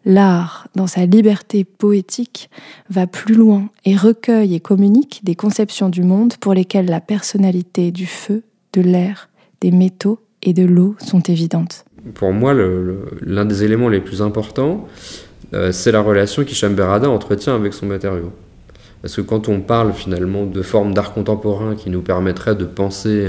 l'art, 0.04 0.68
dans 0.74 0.86
sa 0.86 1.06
liberté 1.06 1.64
poétique, 1.64 2.50
va 2.90 3.06
plus 3.06 3.34
loin 3.34 3.68
et 3.84 3.96
recueille 3.96 4.54
et 4.54 4.60
communique 4.60 5.20
des 5.24 5.34
conceptions 5.34 5.88
du 5.88 6.02
monde 6.02 6.34
pour 6.38 6.54
lesquelles 6.54 6.86
la 6.86 7.00
personnalité 7.00 7.90
du 7.90 8.06
feu, 8.06 8.42
de 8.72 8.80
l'air, 8.80 9.28
des 9.60 9.70
métaux 9.70 10.20
et 10.42 10.52
de 10.52 10.64
l'eau 10.64 10.96
sont 10.98 11.20
évidentes. 11.20 11.84
Pour 12.14 12.32
moi, 12.32 12.54
l'un 13.22 13.44
des 13.46 13.64
éléments 13.64 13.88
les 13.88 14.00
plus 14.00 14.20
importants, 14.20 14.86
euh, 15.54 15.72
c'est 15.72 15.92
la 15.92 16.02
relation 16.02 16.44
Berada 16.70 17.08
entretient 17.08 17.54
avec 17.54 17.72
son 17.72 17.86
matériau. 17.86 18.32
Parce 19.00 19.16
que 19.16 19.20
quand 19.20 19.48
on 19.48 19.60
parle 19.60 19.92
finalement 19.92 20.44
de 20.46 20.62
formes 20.62 20.94
d'art 20.94 21.12
contemporain 21.12 21.76
qui 21.76 21.90
nous 21.90 22.00
permettraient 22.00 22.54
de 22.54 22.64
penser 22.64 23.28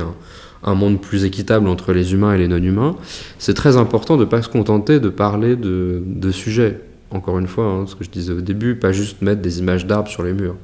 un 0.66 0.74
monde 0.74 1.00
plus 1.00 1.24
équitable 1.24 1.68
entre 1.68 1.94
les 1.94 2.14
humains 2.14 2.34
et 2.34 2.38
les 2.38 2.48
non-humains, 2.48 2.96
c'est 3.40 3.54
très 3.54 3.78
important 3.78 4.18
de 4.18 4.22
ne 4.22 4.30
pas 4.30 4.42
se 4.42 4.50
contenter 4.50 5.00
de 5.00 5.10
parler 5.10 5.56
de, 5.56 6.32
sujets. 6.32 6.82
Encore 7.12 7.38
une 7.38 7.48
fois, 7.48 7.66
hein, 7.66 7.86
ce 7.88 7.96
que 7.96 8.04
je 8.04 8.10
disais 8.10 8.34
au 8.34 8.42
début, 8.42 8.76
pas 8.76 8.92
juste 8.92 9.22
mettre 9.22 9.42
des 9.42 9.60
images 9.60 9.86
d'arbres 9.86 10.10
sur 10.10 10.24
les 10.24 10.34
murs. 10.34 10.56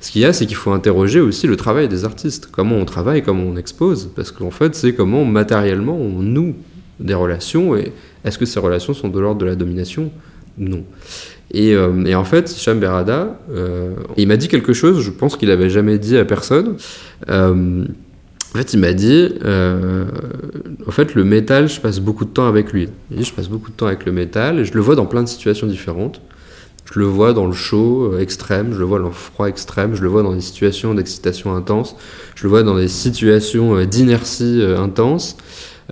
Ce 0.00 0.10
qu'il 0.10 0.20
y 0.20 0.24
a, 0.24 0.32
c'est 0.32 0.44
qu'il 0.44 0.56
faut 0.56 0.72
interroger 0.72 1.20
aussi 1.20 1.46
le 1.46 1.56
travail 1.56 1.88
des 1.88 2.04
artistes. 2.04 2.48
Comment 2.50 2.74
on 2.74 2.84
travaille, 2.84 3.22
comment 3.22 3.44
on 3.44 3.56
expose. 3.56 4.10
Parce 4.14 4.32
qu'en 4.32 4.50
fait, 4.50 4.74
c'est 4.74 4.94
comment 4.94 5.24
matériellement 5.24 5.96
on 5.96 6.22
noue 6.22 6.54
des 6.98 7.14
relations 7.14 7.76
et 7.76 7.92
est-ce 8.24 8.36
que 8.36 8.46
ces 8.46 8.58
relations 8.58 8.94
sont 8.94 9.08
de 9.08 9.20
l'ordre 9.20 9.40
de 9.40 9.46
la 9.46 9.54
domination 9.54 10.10
Non. 10.58 10.84
Et, 11.52 11.74
euh, 11.74 12.14
en 12.14 12.24
fait, 12.24 12.50
Hicham 12.50 12.80
Berada, 12.80 13.38
euh, 13.50 13.94
il 14.16 14.26
m'a 14.26 14.36
dit 14.36 14.48
quelque 14.48 14.72
chose, 14.72 15.00
je 15.00 15.10
pense 15.10 15.36
qu'il 15.36 15.48
n'avait 15.48 15.70
jamais 15.70 15.98
dit 15.98 16.18
à 16.18 16.24
personne. 16.24 16.76
Euh, 17.28 17.84
en 18.56 18.58
fait, 18.58 18.72
il 18.72 18.80
m'a 18.80 18.94
dit, 18.94 19.28
euh, 19.44 20.06
en 20.86 20.90
fait, 20.90 21.14
le 21.14 21.24
métal, 21.24 21.68
je 21.68 21.78
passe 21.78 22.00
beaucoup 22.00 22.24
de 22.24 22.30
temps 22.30 22.48
avec 22.48 22.72
lui. 22.72 22.88
Il 23.10 23.18
dit, 23.18 23.24
je 23.24 23.34
passe 23.34 23.48
beaucoup 23.48 23.70
de 23.70 23.76
temps 23.76 23.86
avec 23.86 24.06
le 24.06 24.12
métal 24.12 24.60
et 24.60 24.64
je 24.64 24.72
le 24.72 24.80
vois 24.80 24.94
dans 24.94 25.04
plein 25.04 25.22
de 25.22 25.28
situations 25.28 25.66
différentes. 25.66 26.22
Je 26.90 26.98
le 26.98 27.04
vois 27.04 27.34
dans 27.34 27.44
le 27.46 27.52
chaud 27.52 28.14
euh, 28.14 28.20
extrême, 28.20 28.72
je 28.72 28.78
le 28.78 28.86
vois 28.86 28.98
dans 28.98 29.08
le 29.08 29.12
froid 29.12 29.46
extrême, 29.46 29.94
je 29.94 30.00
le 30.00 30.08
vois 30.08 30.22
dans 30.22 30.32
des 30.32 30.40
situations 30.40 30.94
d'excitation 30.94 31.54
intense, 31.54 31.96
je 32.34 32.44
le 32.44 32.48
vois 32.48 32.62
dans 32.62 32.76
des 32.76 32.88
situations 32.88 33.76
euh, 33.76 33.84
d'inertie 33.84 34.62
intense. 34.62 35.36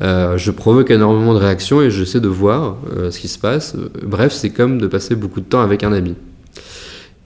je 0.00 0.50
provoque 0.50 0.90
énormément 0.90 1.34
de 1.34 1.40
réactions 1.40 1.82
et 1.82 1.90
j'essaie 1.90 2.20
de 2.20 2.28
voir 2.28 2.78
ce 3.10 3.18
qui 3.18 3.28
se 3.28 3.38
passe. 3.38 3.76
Bref, 4.02 4.32
c'est 4.32 4.50
comme 4.50 4.80
de 4.80 4.86
passer 4.86 5.16
beaucoup 5.16 5.40
de 5.40 5.46
temps 5.46 5.60
avec 5.60 5.84
un 5.84 5.92
ami. 5.92 6.14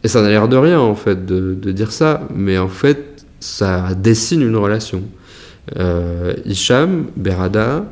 Et 0.03 0.09
ça 0.09 0.20
n'a 0.20 0.31
l'air 0.31 0.48
de 0.48 0.57
rien 0.57 0.81
en 0.81 0.96
fait 0.96 1.27
de, 1.27 1.55
de 1.55 1.70
dire 1.70 1.92
ça, 1.92 2.27
mais 2.35 2.59
en 2.59 2.68
fait 2.68 3.24
ça 3.38 3.94
dessine 3.94 4.42
une 4.42 4.57
relation. 4.57 5.05
Euh, 5.77 6.35
Hicham 6.45 7.07
Berada 7.17 7.85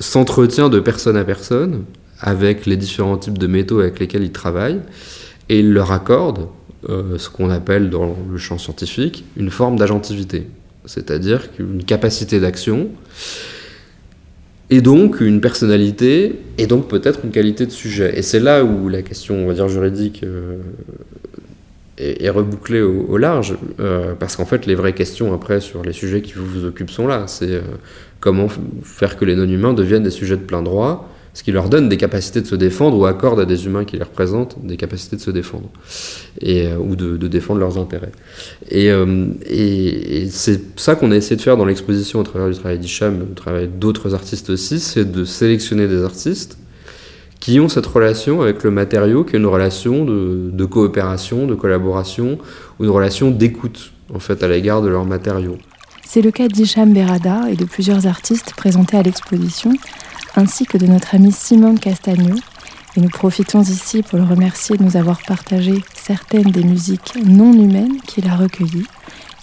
s'entretient 0.00 0.68
de 0.68 0.80
personne 0.80 1.16
à 1.16 1.24
personne 1.24 1.84
avec 2.20 2.66
les 2.66 2.76
différents 2.76 3.18
types 3.18 3.38
de 3.38 3.46
métaux 3.46 3.80
avec 3.80 3.98
lesquels 3.98 4.22
il 4.22 4.32
travaille 4.32 4.80
et 5.48 5.60
il 5.60 5.72
leur 5.72 5.92
accorde 5.92 6.48
euh, 6.88 7.18
ce 7.18 7.28
qu'on 7.28 7.50
appelle 7.50 7.90
dans 7.90 8.16
le 8.30 8.38
champ 8.38 8.58
scientifique 8.58 9.24
une 9.36 9.50
forme 9.50 9.76
d'agentivité, 9.76 10.46
c'est-à-dire 10.84 11.48
une 11.58 11.84
capacité 11.84 12.40
d'action 12.40 12.88
et 14.70 14.80
donc 14.80 15.20
une 15.20 15.40
personnalité 15.40 16.38
et 16.58 16.66
donc 16.66 16.88
peut-être 16.88 17.20
une 17.24 17.30
qualité 17.30 17.66
de 17.66 17.70
sujet. 17.70 18.18
Et 18.18 18.22
c'est 18.22 18.40
là 18.40 18.64
où 18.64 18.88
la 18.88 19.02
question, 19.02 19.36
on 19.36 19.46
va 19.46 19.54
dire 19.54 19.68
juridique, 19.68 20.22
euh, 20.22 20.58
et, 21.98 22.30
reboucler 22.30 22.80
au, 22.80 23.16
large, 23.16 23.56
euh, 23.80 24.14
parce 24.18 24.36
qu'en 24.36 24.44
fait, 24.44 24.66
les 24.66 24.74
vraies 24.74 24.92
questions 24.92 25.34
après 25.34 25.60
sur 25.60 25.82
les 25.82 25.92
sujets 25.92 26.22
qui 26.22 26.34
vous, 26.36 26.64
occupent 26.64 26.90
sont 26.90 27.06
là. 27.06 27.24
C'est 27.26 27.50
euh, 27.50 27.60
comment 28.20 28.48
faire 28.82 29.16
que 29.16 29.24
les 29.24 29.34
non-humains 29.34 29.74
deviennent 29.74 30.02
des 30.02 30.10
sujets 30.10 30.36
de 30.36 30.42
plein 30.42 30.62
droit, 30.62 31.08
ce 31.34 31.42
qui 31.42 31.52
leur 31.52 31.68
donne 31.68 31.88
des 31.88 31.96
capacités 31.96 32.40
de 32.40 32.46
se 32.46 32.54
défendre 32.54 32.96
ou 32.96 33.06
accorde 33.06 33.38
à 33.38 33.44
des 33.44 33.66
humains 33.66 33.84
qui 33.84 33.96
les 33.96 34.02
représentent 34.02 34.56
des 34.64 34.76
capacités 34.76 35.16
de 35.16 35.20
se 35.20 35.30
défendre 35.30 35.70
et, 36.40 36.66
euh, 36.66 36.76
ou 36.78 36.96
de, 36.96 37.28
défendre 37.28 37.60
leurs 37.60 37.78
intérêts. 37.78 38.12
Euh, 38.72 39.26
et, 39.46 40.22
et, 40.22 40.30
c'est 40.30 40.60
ça 40.76 40.94
qu'on 40.94 41.10
a 41.12 41.16
essayé 41.16 41.36
de 41.36 41.42
faire 41.42 41.56
dans 41.56 41.64
l'exposition 41.64 42.20
au 42.20 42.24
travers 42.24 42.48
du 42.48 42.58
travail 42.58 42.78
d'Hicham, 42.78 43.22
au 43.30 43.34
travers 43.34 43.68
d'autres 43.68 44.14
artistes 44.14 44.50
aussi, 44.50 44.80
c'est 44.80 45.10
de 45.10 45.24
sélectionner 45.24 45.86
des 45.86 46.02
artistes 46.02 46.58
qui 47.40 47.60
ont 47.60 47.68
cette 47.68 47.86
relation 47.86 48.42
avec 48.42 48.64
le 48.64 48.70
matériau, 48.70 49.24
qui 49.24 49.36
est 49.36 49.38
une 49.38 49.46
relation 49.46 50.04
de, 50.04 50.64
coopération, 50.64 51.46
de 51.46 51.54
collaboration, 51.54 52.38
ou 52.78 52.84
une 52.84 52.90
relation 52.90 53.30
d'écoute 53.30 53.92
en 54.14 54.18
fait 54.18 54.42
à 54.42 54.48
l'égard 54.48 54.82
de 54.82 54.88
leurs 54.88 55.04
matériaux. 55.04 55.58
C'est 56.04 56.22
le 56.22 56.30
cas 56.30 56.48
d'Hicham 56.48 56.92
Berada 56.92 57.50
et 57.50 57.56
de 57.56 57.64
plusieurs 57.64 58.06
artistes 58.06 58.54
présentés 58.56 58.96
à 58.96 59.02
l'exposition, 59.02 59.72
ainsi 60.36 60.64
que 60.64 60.78
de 60.78 60.86
notre 60.86 61.14
ami 61.14 61.32
Simone 61.32 61.78
Castagno. 61.78 62.34
Et 62.96 63.00
nous 63.00 63.10
profitons 63.10 63.62
ici 63.62 64.02
pour 64.02 64.18
le 64.18 64.24
remercier 64.24 64.76
de 64.76 64.82
nous 64.82 64.96
avoir 64.96 65.20
partagé 65.22 65.84
certaines 65.94 66.50
des 66.50 66.64
musiques 66.64 67.14
non 67.24 67.52
humaines 67.52 68.00
qu'il 68.06 68.26
a 68.26 68.34
recueillies 68.34 68.86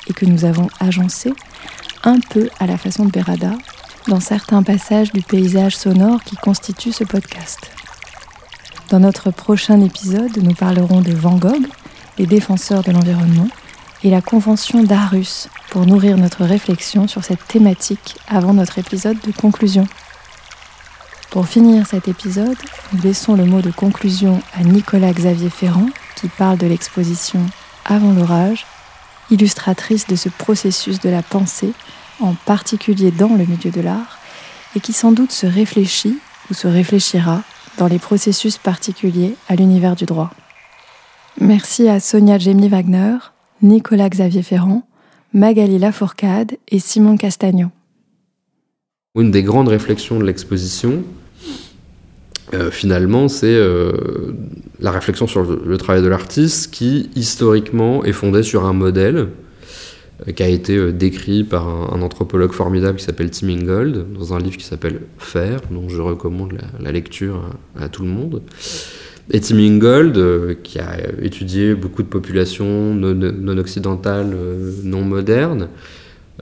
et 0.07 0.13
que 0.13 0.25
nous 0.25 0.43
avons 0.43 0.67
agencées 0.79 1.33
un 2.03 2.19
peu 2.19 2.49
à 2.59 2.65
la 2.65 2.77
façon 2.77 3.05
de 3.05 3.11
Berada 3.11 3.51
dans 4.07 4.19
certains 4.19 4.63
passages 4.63 5.11
du 5.11 5.21
paysage 5.21 5.75
sonore 5.75 6.23
qui 6.23 6.35
constitue 6.35 6.91
ce 6.91 7.03
podcast. 7.03 7.74
Dans 8.89 8.99
notre 8.99 9.31
prochain 9.31 9.81
épisode, 9.81 10.37
nous 10.37 10.53
parlerons 10.53 11.01
de 11.01 11.11
Van 11.11 11.37
Gogh, 11.37 11.65
les 12.19 12.27
défenseurs 12.27 12.83
de 12.83 12.91
l'environnement, 12.91 13.47
et 14.03 14.11
la 14.11 14.21
convention 14.21 14.83
d'Arus 14.83 15.49
pour 15.71 15.87
nourrir 15.87 16.17
notre 16.17 16.45
réflexion 16.45 17.07
sur 17.07 17.23
cette 17.23 17.47
thématique 17.47 18.17
avant 18.27 18.53
notre 18.53 18.77
épisode 18.77 19.17
de 19.25 19.31
conclusion. 19.31 19.87
Pour 21.31 21.47
finir 21.47 21.87
cet 21.87 22.07
épisode, 22.07 22.57
nous 22.93 23.01
laissons 23.01 23.33
le 23.33 23.45
mot 23.45 23.61
de 23.61 23.71
conclusion 23.71 24.39
à 24.53 24.61
Nicolas 24.63 25.13
Xavier 25.13 25.49
Ferrand 25.49 25.89
qui 26.15 26.27
parle 26.27 26.59
de 26.59 26.67
l'exposition 26.67 27.39
Avant 27.85 28.13
l'orage, 28.13 28.67
illustratrice 29.31 30.05
de 30.05 30.15
ce 30.15 30.29
processus 30.29 30.99
de 30.99 31.09
la 31.09 31.23
pensée, 31.23 31.73
en 32.19 32.35
particulier 32.45 33.09
dans 33.09 33.35
le 33.35 33.45
milieu 33.45 33.71
de 33.71 33.81
l'art, 33.81 34.19
et 34.75 34.79
qui 34.79 34.93
sans 34.93 35.11
doute 35.11 35.31
se 35.31 35.47
réfléchit 35.47 36.19
ou 36.51 36.53
se 36.53 36.67
réfléchira 36.67 37.41
dans 37.77 37.87
les 37.87 37.99
processus 37.99 38.57
particuliers 38.57 39.35
à 39.47 39.55
l'univers 39.55 39.95
du 39.95 40.05
droit. 40.05 40.31
Merci 41.39 41.89
à 41.89 41.99
Sonia 41.99 42.37
Gemini 42.37 42.69
Wagner, 42.69 43.17
Nicolas 43.61 44.09
Xavier 44.09 44.41
Ferrand, 44.41 44.87
Magali 45.33 45.79
Lafourcade 45.79 46.57
et 46.69 46.79
Simon 46.79 47.17
Castagno. 47.17 47.67
Une 49.15 49.31
des 49.31 49.43
grandes 49.43 49.67
réflexions 49.67 50.19
de 50.19 50.23
l'exposition, 50.23 51.03
euh, 52.53 52.71
finalement, 52.71 53.27
c'est 53.27 53.47
euh, 53.47 54.33
la 54.79 54.91
réflexion 54.91 55.27
sur 55.27 55.43
le, 55.43 55.77
travail 55.77 56.01
de 56.01 56.07
l'artiste 56.07 56.71
qui, 56.71 57.09
historiquement, 57.15 58.03
est 58.05 58.13
fondée 58.13 58.43
sur 58.43 58.65
un 58.65 58.73
modèle 58.73 59.29
qui 60.35 60.43
a 60.43 60.47
été 60.47 60.93
décrit 60.93 61.43
par 61.43 61.67
un, 61.67 62.01
anthropologue 62.01 62.53
formidable 62.53 62.97
qui 62.97 63.03
s'appelle 63.03 63.31
Tim 63.31 63.49
Ingold 63.49 64.05
dans 64.13 64.33
un 64.33 64.39
livre 64.39 64.57
qui 64.57 64.63
s'appelle 64.63 65.01
Faire, 65.17 65.59
dont 65.71 65.89
je 65.89 66.01
recommande 66.01 66.57
la, 66.79 66.91
lecture 66.91 67.49
à, 67.77 67.89
tout 67.89 68.03
le 68.03 68.09
monde. 68.09 68.41
Et 69.31 69.41
Tim 69.41 69.57
Ingold, 69.57 70.61
qui 70.63 70.79
a 70.79 70.97
étudié 71.21 71.75
beaucoup 71.75 72.01
de 72.01 72.07
populations 72.07 72.93
non, 72.93 73.57
occidentales, 73.57 74.35
non 74.83 75.01
modernes, 75.01 75.67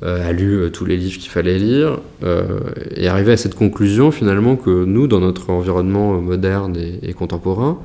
euh, 0.01 0.27
a 0.27 0.31
lu 0.31 0.55
euh, 0.55 0.69
tous 0.69 0.86
les 0.86 0.97
livres 0.97 1.19
qu'il 1.19 1.29
fallait 1.29 1.59
lire, 1.59 1.99
euh, 2.23 2.59
et 2.95 3.07
arrivé 3.07 3.31
à 3.31 3.38
cette 3.38 3.53
conclusion 3.53 4.09
finalement 4.09 4.55
que 4.55 4.86
nous, 4.86 5.07
dans 5.07 5.19
notre 5.19 5.51
environnement 5.51 6.19
moderne 6.19 6.75
et, 6.75 7.13
contemporain, 7.13 7.77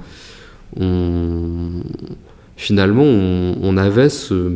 on, 0.80 1.82
finalement, 2.58 3.04
on, 3.04 3.76
avait 3.76 4.08
ce, 4.08 4.50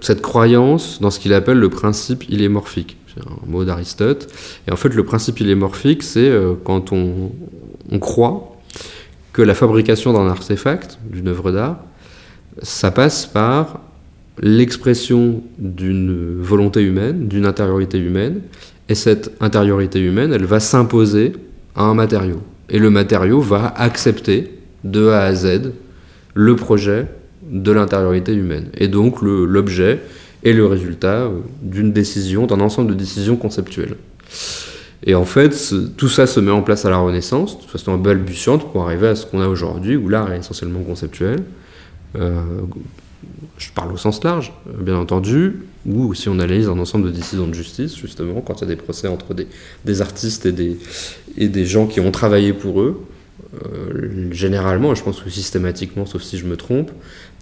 cette 0.00 0.20
croyance 0.20 1.00
dans 1.00 1.10
ce 1.10 1.20
qu'il 1.20 1.32
appelle 1.32 1.58
le 1.58 1.70
principe 1.70 2.28
illémorphique. 2.28 2.98
C'est 3.14 3.22
un 3.22 3.50
mot 3.50 3.64
d'Aristote. 3.64 4.28
Et 4.68 4.72
en 4.72 4.76
fait, 4.76 4.90
le 4.90 5.04
principe 5.04 5.40
illémorphique, 5.40 6.02
c'est 6.02 6.30
quand 6.64 6.92
on, 6.92 7.30
on, 7.90 7.98
croit 8.00 8.58
que 9.32 9.40
la 9.40 9.54
fabrication 9.54 10.12
d'un 10.12 10.26
artefact, 10.26 10.98
d'une 11.10 11.28
œuvre 11.28 11.52
d'art, 11.52 11.78
ça 12.60 12.90
passe 12.90 13.24
par 13.24 13.80
l'expression 14.40 15.42
d'une 15.58 16.40
volonté 16.40 16.82
humaine, 16.82 17.28
d'une 17.28 17.46
intériorité 17.46 17.98
humaine, 17.98 18.40
et 18.88 18.96
cette 18.96 19.32
intériorité 19.40 20.00
humaine, 20.00 20.32
elle 20.32 20.44
va 20.44 20.58
s'imposer 20.58 21.32
à 21.76 21.84
un 21.84 21.94
matériau. 21.94 22.40
Et 22.68 22.80
le 22.80 22.90
matériau 22.90 23.40
va 23.40 23.72
accepter 23.76 24.50
de 24.82 25.08
A 25.08 25.22
à 25.22 25.34
Z 25.34 25.70
le 26.36 26.54
projet 26.54 27.06
de 27.50 27.72
l'intériorité 27.72 28.34
humaine. 28.34 28.68
Et 28.76 28.88
donc 28.88 29.22
l'objet 29.22 30.00
est 30.44 30.52
le 30.52 30.66
résultat 30.66 31.30
d'une 31.62 31.92
décision, 31.92 32.46
d'un 32.46 32.60
ensemble 32.60 32.90
de 32.90 32.94
décisions 32.94 33.36
conceptuelles. 33.36 33.96
Et 35.04 35.14
en 35.14 35.24
fait, 35.24 35.72
tout 35.96 36.10
ça 36.10 36.26
se 36.26 36.38
met 36.38 36.50
en 36.50 36.60
place 36.60 36.84
à 36.84 36.90
la 36.90 36.98
Renaissance, 36.98 37.64
de 37.64 37.70
façon 37.70 37.96
balbutiante, 37.96 38.70
pour 38.70 38.84
arriver 38.84 39.08
à 39.08 39.14
ce 39.16 39.24
qu'on 39.24 39.40
a 39.40 39.48
aujourd'hui, 39.48 39.96
où 39.96 40.08
l'art 40.08 40.30
est 40.30 40.38
essentiellement 40.38 40.82
conceptuel. 40.82 41.42
Euh, 42.16 42.42
je 43.56 43.70
parle 43.70 43.92
au 43.92 43.96
sens 43.96 44.22
large, 44.22 44.52
bien 44.78 44.96
entendu, 44.96 45.62
ou 45.86 46.12
si 46.12 46.28
on 46.28 46.34
analyse 46.34 46.68
un 46.68 46.78
ensemble 46.78 47.06
de 47.06 47.12
décisions 47.12 47.46
de 47.46 47.54
justice, 47.54 47.96
justement, 47.96 48.42
quand 48.42 48.60
il 48.60 48.60
y 48.60 48.64
a 48.64 48.74
des 48.74 48.76
procès 48.76 49.08
entre 49.08 49.34
des, 49.84 50.02
artistes 50.02 50.44
et 50.44 50.52
des, 50.52 50.76
et 51.38 51.48
des 51.48 51.64
gens 51.64 51.86
qui 51.86 52.00
ont 52.00 52.10
travaillé 52.10 52.52
pour 52.52 52.82
eux, 52.82 53.00
euh, 53.64 54.32
généralement, 54.32 54.92
et 54.92 54.96
je 54.96 55.02
pense 55.02 55.20
que 55.20 55.30
systématiquement, 55.30 56.06
sauf 56.06 56.22
si 56.22 56.38
je 56.38 56.46
me 56.46 56.56
trompe, 56.56 56.90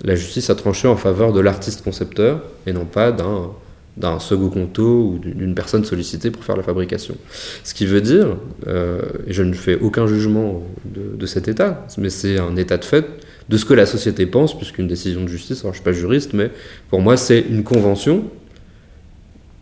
la 0.03 0.15
justice 0.15 0.51
a 0.51 0.55
tranché 0.55 0.89
en 0.89 0.97
faveur 0.97 1.33
de 1.33 1.41
l'artiste 1.41 1.83
concepteur 1.83 2.43
et 2.67 2.73
non 2.73 2.85
pas 2.85 3.13
d'un 3.13 4.19
second 4.19 4.49
conto 4.49 5.13
ou 5.13 5.19
d'une 5.19 5.55
personne 5.55 5.85
sollicitée 5.85 6.31
pour 6.31 6.45
faire 6.45 6.57
la 6.57 6.63
fabrication. 6.63 7.17
Ce 7.63 7.75
qui 7.75 7.87
veut 7.87 8.01
dire, 8.01 8.37
euh, 8.67 9.03
et 9.27 9.33
je 9.33 9.43
ne 9.43 9.55
fais 9.55 9.79
aucun 9.81 10.07
jugement 10.07 10.63
de, 10.85 11.17
de 11.17 11.27
cet 11.27 11.49
état, 11.49 11.87
mais 11.99 12.11
c'est 12.11 12.39
un 12.39 12.57
état 12.57 12.77
de 12.77 12.85
fait 12.85 13.07
de 13.49 13.57
ce 13.57 13.65
que 13.65 13.75
la 13.75 13.87
société 13.87 14.27
pense, 14.27 14.57
puisqu'une 14.57 14.89
décision 14.89 15.23
de 15.23 15.29
justice, 15.29 15.61
alors 15.61 15.75
je 15.75 15.81
ne 15.81 15.83
suis 15.83 15.85
pas 15.85 15.93
juriste, 15.93 16.33
mais 16.33 16.51
pour 16.89 17.01
moi 17.01 17.17
c'est 17.17 17.41
une 17.41 17.63
convention 17.63 18.25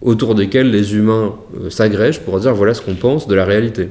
autour 0.02 0.34
desquelles 0.34 0.70
les 0.70 0.94
humains 0.94 1.36
euh, 1.60 1.70
s'agrègent 1.70 2.20
pour 2.20 2.38
dire 2.40 2.54
voilà 2.54 2.74
ce 2.74 2.82
qu'on 2.82 2.94
pense 2.94 3.28
de 3.28 3.34
la 3.34 3.44
réalité. 3.44 3.88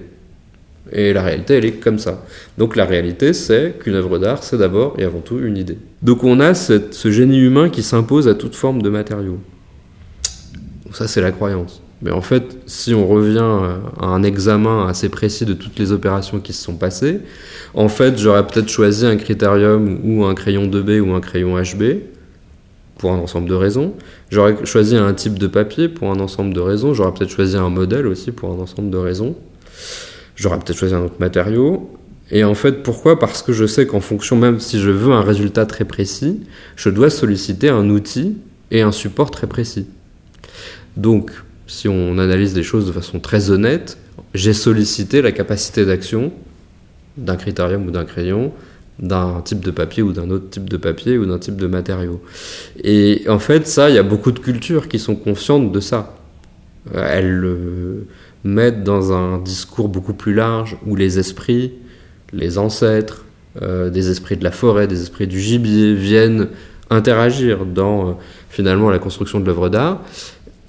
Et 0.92 1.14
la 1.14 1.22
réalité, 1.22 1.56
elle 1.56 1.66
est 1.66 1.74
comme 1.74 2.00
ça. 2.00 2.24
Donc 2.58 2.76
la 2.76 2.86
réalité, 2.86 3.34
c'est 3.34 3.76
qu'une 3.80 3.96
œuvre 3.96 4.20
d'art, 4.20 4.44
c'est 4.44 4.58
d'abord 4.58 4.96
et 4.98 5.04
avant 5.04 5.20
tout 5.20 5.40
une 5.40 5.58
idée. 5.58 5.78
Donc 6.02 6.24
on 6.24 6.40
a 6.40 6.54
ce 6.54 7.12
génie 7.12 7.40
humain 7.40 7.70
qui 7.70 7.84
s'impose 7.84 8.28
à 8.28 8.36
toute 8.36 8.56
forme 8.56 8.82
de 8.82 8.90
matériaux. 8.90 9.40
Ça, 10.92 11.08
c'est 11.08 11.22
la 11.22 11.32
croyance. 11.32 11.82
Mais 12.02 12.12
en 12.12 12.22
fait, 12.22 12.58
si 12.66 12.94
on 12.94 13.08
revient 13.08 13.38
à 14.00 14.06
un 14.06 14.24
examen 14.24 14.88
assez 14.88 15.08
précis 15.08 15.46
de 15.46 15.54
toutes 15.54 15.78
les 15.78 15.92
opérations 15.92 16.40
qui 16.40 16.52
se 16.52 16.64
sont 16.64 16.76
passées, 16.76 17.20
en 17.74 17.88
fait, 17.90 18.18
j'aurais 18.18 18.46
peut-être 18.46 18.70
choisi 18.70 19.06
un 19.06 19.16
critérium 19.18 20.00
ou 20.04 20.26
un 20.26 20.34
crayon 20.34 20.66
2B 20.66 21.00
ou 21.00 21.14
un 21.14 21.22
crayon 21.22 21.58
HB 21.62 22.02
pour 22.98 23.12
un 23.12 23.20
ensemble 23.20 23.48
de 23.48 23.54
raisons. 23.54 23.94
J'aurais 24.30 24.58
choisi 24.66 24.96
un 24.96 25.14
type 25.14 25.38
de 25.38 25.48
papier 25.48 25.90
pour 25.90 26.12
un 26.12 26.20
ensemble 26.20 26.54
de 26.54 26.60
raisons. 26.60 26.94
J'aurais 26.94 27.14
peut-être 27.14 27.32
choisi 27.32 27.56
un 27.56 27.70
modèle 27.70 28.08
aussi 28.08 28.32
pour 28.32 28.52
un 28.52 28.60
ensemble 28.60 28.90
de 28.90 28.98
raisons. 28.98 29.36
J'aurais 30.42 30.58
peut-être 30.58 30.80
choisi 30.80 30.96
un 30.96 31.04
autre 31.04 31.20
matériau. 31.20 31.92
Et 32.32 32.44
en 32.44 32.56
fait, 32.56 32.82
pourquoi? 32.82 33.20
Parce 33.20 33.44
que 33.44 33.54
je 33.54 33.68
sais 33.68 33.86
qu'en 33.86 34.00
fonction, 34.00 34.36
même 34.36 34.60
si 34.60 34.80
je 34.80 34.90
veux 34.90 35.14
un 35.14 35.22
résultat 35.22 35.68
très 35.68 35.86
précis, 35.86 36.42
je 36.76 36.90
dois 36.90 37.12
solliciter 37.12 37.70
un 37.70 37.88
outil 37.92 38.38
et 38.72 38.82
un 38.82 38.92
support 38.92 39.30
très 39.30 39.46
précis. 39.46 39.86
Donc, 40.98 41.32
si 41.68 41.88
on 41.88 42.18
analyse 42.18 42.56
les 42.56 42.64
choses 42.64 42.88
de 42.88 42.92
façon 42.92 43.20
très 43.20 43.52
honnête, 43.52 44.00
j'ai 44.34 44.54
sollicité 44.54 45.22
la 45.22 45.32
capacité 45.32 45.86
d'action 45.86 46.34
d'un 47.18 47.36
critérium 47.36 47.86
ou 47.86 47.92
d'un 47.92 48.06
crayon, 48.06 48.52
d'un 48.98 49.42
type 49.46 49.60
de 49.60 49.70
papier 49.70 50.02
ou 50.02 50.12
d'un 50.12 50.32
autre 50.32 50.50
type 50.50 50.68
de 50.68 50.78
papier 50.78 51.20
ou 51.20 51.28
d'un 51.28 51.38
type 51.38 51.58
de 51.58 51.68
matériau. 51.68 52.20
Et 52.84 53.26
en 53.30 53.38
fait, 53.38 53.68
ça, 53.68 53.92
il 53.92 53.96
y 53.96 54.00
a 54.00 54.04
beaucoup 54.04 54.32
de 54.32 54.40
cultures 54.40 54.88
qui 54.88 54.98
sont 54.98 55.16
conscientes 55.16 55.72
de 55.72 55.80
ça. 55.80 56.18
Elles 56.96 57.46
mettent 58.44 58.84
dans 58.84 59.14
un 59.14 59.38
discours 59.38 59.90
beaucoup 59.90 60.14
plus 60.14 60.34
large 60.34 60.78
où 60.86 60.96
les 60.96 61.20
esprits, 61.20 61.74
les 62.34 62.58
ancêtres, 62.58 63.26
euh, 63.62 63.90
des 63.90 64.10
esprits 64.10 64.38
de 64.38 64.44
la 64.44 64.52
forêt, 64.52 64.88
des 64.88 65.02
esprits 65.02 65.28
du 65.28 65.40
gibier 65.40 65.94
viennent 65.94 66.48
interagir 66.90 67.66
dans 67.66 68.10
euh, 68.10 68.14
finalement 68.50 68.90
la 68.90 69.00
construction 69.00 69.40
de 69.40 69.46
l'œuvre 69.46 69.70
d'art. 69.70 70.02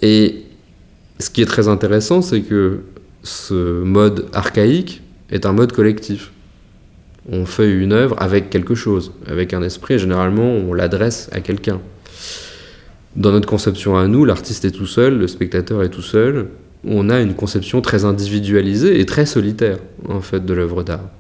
Et 0.03 0.43
ce 1.19 1.31
qui 1.31 1.43
est 1.43 1.47
très 1.47 1.69
intéressant, 1.69 2.23
c'est 2.23 2.43
que 2.43 2.81
ce 3.23 3.83
mode 3.83 4.27
archaïque 4.33 5.03
est 5.31 5.47
un 5.47 5.53
mode 5.53 5.73
collectif. 5.73 6.33
On 7.31 7.47
fait 7.47 7.71
une 7.71 7.93
œuvre 7.93 8.17
avec 8.19 8.51
quelque 8.51 8.75
chose, 8.75 9.13
avec 9.29 9.55
un 9.55 9.63
esprit, 9.63 9.99
généralement 9.99 10.43
on 10.43 10.75
l'adresse 10.75 11.29
à 11.33 11.41
quelqu'un. 11.41 11.81
Dans 13.15 13.31
notre 13.31 13.49
conception 13.49 13.97
à 13.97 14.09
nous, 14.09 14.25
l'artiste 14.25 14.65
est 14.65 14.73
tout 14.73 14.87
seul, 14.87 15.19
le 15.19 15.29
spectateur 15.29 15.83
est 15.83 15.91
tout 15.91 16.03
seul, 16.03 16.49
on 16.85 17.11
a 17.11 17.21
une 17.21 17.35
conception 17.35 17.81
très 17.81 18.05
individualisée 18.05 19.01
et 19.01 19.07
très 19.07 19.27
solitaire 19.27 19.79
en 20.09 20.21
fait 20.21 20.45
de 20.45 20.55
l'œuvre 20.55 20.83
d'art. 20.83 21.11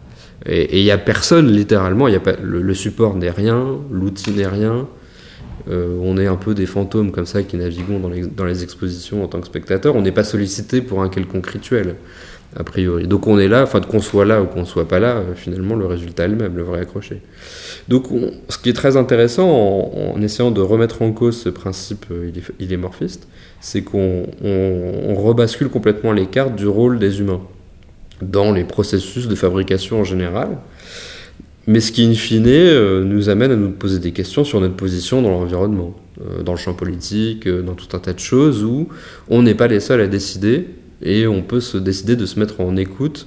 Et 0.44 0.80
il 0.80 0.84
n'y 0.84 0.90
a 0.90 0.98
personne 0.98 1.50
littéralement, 1.52 2.08
y 2.08 2.16
a 2.16 2.20
pas, 2.20 2.34
le, 2.42 2.74
support 2.74 3.14
n'est 3.16 3.30
rien, 3.30 3.78
l'outil 3.90 4.32
n'est 4.32 4.46
rien. 4.46 4.88
Euh, 5.70 5.96
on 6.02 6.18
est 6.18 6.26
un 6.26 6.34
peu 6.34 6.54
des 6.54 6.66
fantômes 6.66 7.12
comme 7.12 7.26
ça 7.26 7.44
qui 7.44 7.56
naviguons 7.56 8.00
dans 8.00 8.08
les, 8.08 8.26
dans 8.26 8.44
les 8.44 8.64
expositions 8.64 9.22
en 9.22 9.28
tant 9.28 9.40
que 9.40 9.46
spectateurs. 9.46 9.94
On 9.94 10.02
n'est 10.02 10.10
pas 10.10 10.24
sollicité 10.24 10.80
pour 10.80 11.02
un 11.02 11.08
quelconque 11.08 11.46
rituel 11.46 11.94
a 12.56 12.64
priori. 12.64 13.06
Donc 13.06 13.26
on 13.26 13.38
est 13.38 13.48
là, 13.48 13.62
enfin 13.62 13.80
qu'on 13.80 14.00
soit 14.00 14.24
là 14.24 14.42
ou 14.42 14.46
qu'on 14.46 14.64
soit 14.64 14.86
pas 14.86 15.00
là, 15.00 15.16
euh, 15.16 15.34
finalement 15.34 15.74
le 15.74 15.86
résultat 15.86 16.24
est 16.24 16.28
le 16.28 16.36
même, 16.36 16.56
le 16.56 16.62
vrai 16.62 16.80
accroché. 16.80 17.22
Donc 17.88 18.06
ce 18.48 18.58
qui 18.58 18.68
est 18.68 18.74
très 18.74 18.96
intéressant 18.96 19.48
en, 19.48 20.20
essayant 20.20 20.50
de 20.50 20.60
remettre 20.60 21.02
en 21.02 21.12
cause 21.12 21.36
ce 21.36 21.48
principe 21.48 22.06
euh, 22.10 22.30
il 22.60 22.72
est, 22.72 22.78
c'est 23.60 23.82
qu'on 23.82 24.26
rebascule 25.14 25.68
complètement 25.68 26.12
les 26.12 26.26
cartes 26.26 26.54
du 26.54 26.66
rôle 26.66 26.98
des 26.98 27.20
humains 27.20 27.40
dans 28.20 28.52
les 28.52 28.64
processus 28.64 29.28
de 29.28 29.34
fabrication 29.34 30.00
en 30.00 30.04
général. 30.04 30.58
Mais 31.68 31.78
ce 31.78 31.92
qui, 31.92 32.04
in 32.04 32.14
fine, 32.14 32.44
euh, 32.48 33.04
nous 33.04 33.28
amène 33.28 33.52
à 33.52 33.56
nous 33.56 33.70
poser 33.70 34.00
des 34.00 34.10
questions 34.10 34.44
sur 34.44 34.60
notre 34.60 34.74
position 34.74 35.22
dans 35.22 35.30
l'environnement, 35.30 35.94
dans 36.44 36.52
le 36.52 36.58
champ 36.58 36.74
politique, 36.74 37.48
dans 37.48 37.74
tout 37.74 37.96
un 37.96 38.00
tas 38.00 38.12
de 38.12 38.18
choses 38.18 38.64
où 38.64 38.88
on 39.28 39.42
n'est 39.42 39.54
pas 39.54 39.68
les 39.68 39.78
seuls 39.78 40.00
à 40.00 40.08
décider 40.08 40.66
et 41.02 41.26
on 41.26 41.42
peut 41.42 41.60
se 41.60 41.76
décider 41.76 42.16
de 42.16 42.26
se 42.26 42.38
mettre 42.38 42.60
en 42.60 42.76
écoute 42.76 43.26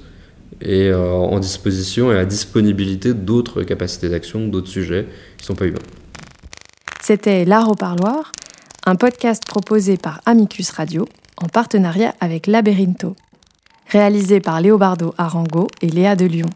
et 0.60 0.88
euh, 0.88 1.10
en 1.10 1.38
disposition 1.38 2.12
et 2.12 2.18
à 2.18 2.24
disponibilité 2.24 3.14
d'autres 3.14 3.62
capacités 3.62 4.08
d'action, 4.08 4.48
d'autres 4.48 4.68
sujets 4.68 5.06
qui 5.36 5.44
ne 5.44 5.46
sont 5.46 5.54
pas 5.54 5.66
humains. 5.66 5.78
C'était 7.02 7.44
L'Art 7.44 7.70
au 7.70 7.74
Parloir, 7.74 8.32
un 8.86 8.96
podcast 8.96 9.44
proposé 9.46 9.96
par 9.96 10.20
Amicus 10.26 10.70
Radio 10.70 11.06
en 11.36 11.46
partenariat 11.46 12.14
avec 12.20 12.46
Laberinto, 12.46 13.14
réalisé 13.88 14.40
par 14.40 14.60
Léobardo 14.60 15.14
Arango 15.18 15.68
et 15.82 15.88
Léa 15.88 16.16
de 16.16 16.24
Lyon. 16.24 16.50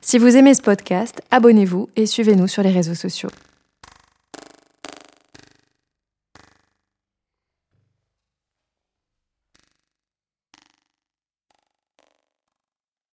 Si 0.00 0.18
vous 0.18 0.36
aimez 0.36 0.54
ce 0.54 0.62
podcast, 0.62 1.20
abonnez-vous 1.30 1.90
et 1.96 2.06
suivez-nous 2.06 2.48
sur 2.48 2.62
les 2.62 2.70
réseaux 2.70 2.94
sociaux. 2.94 3.30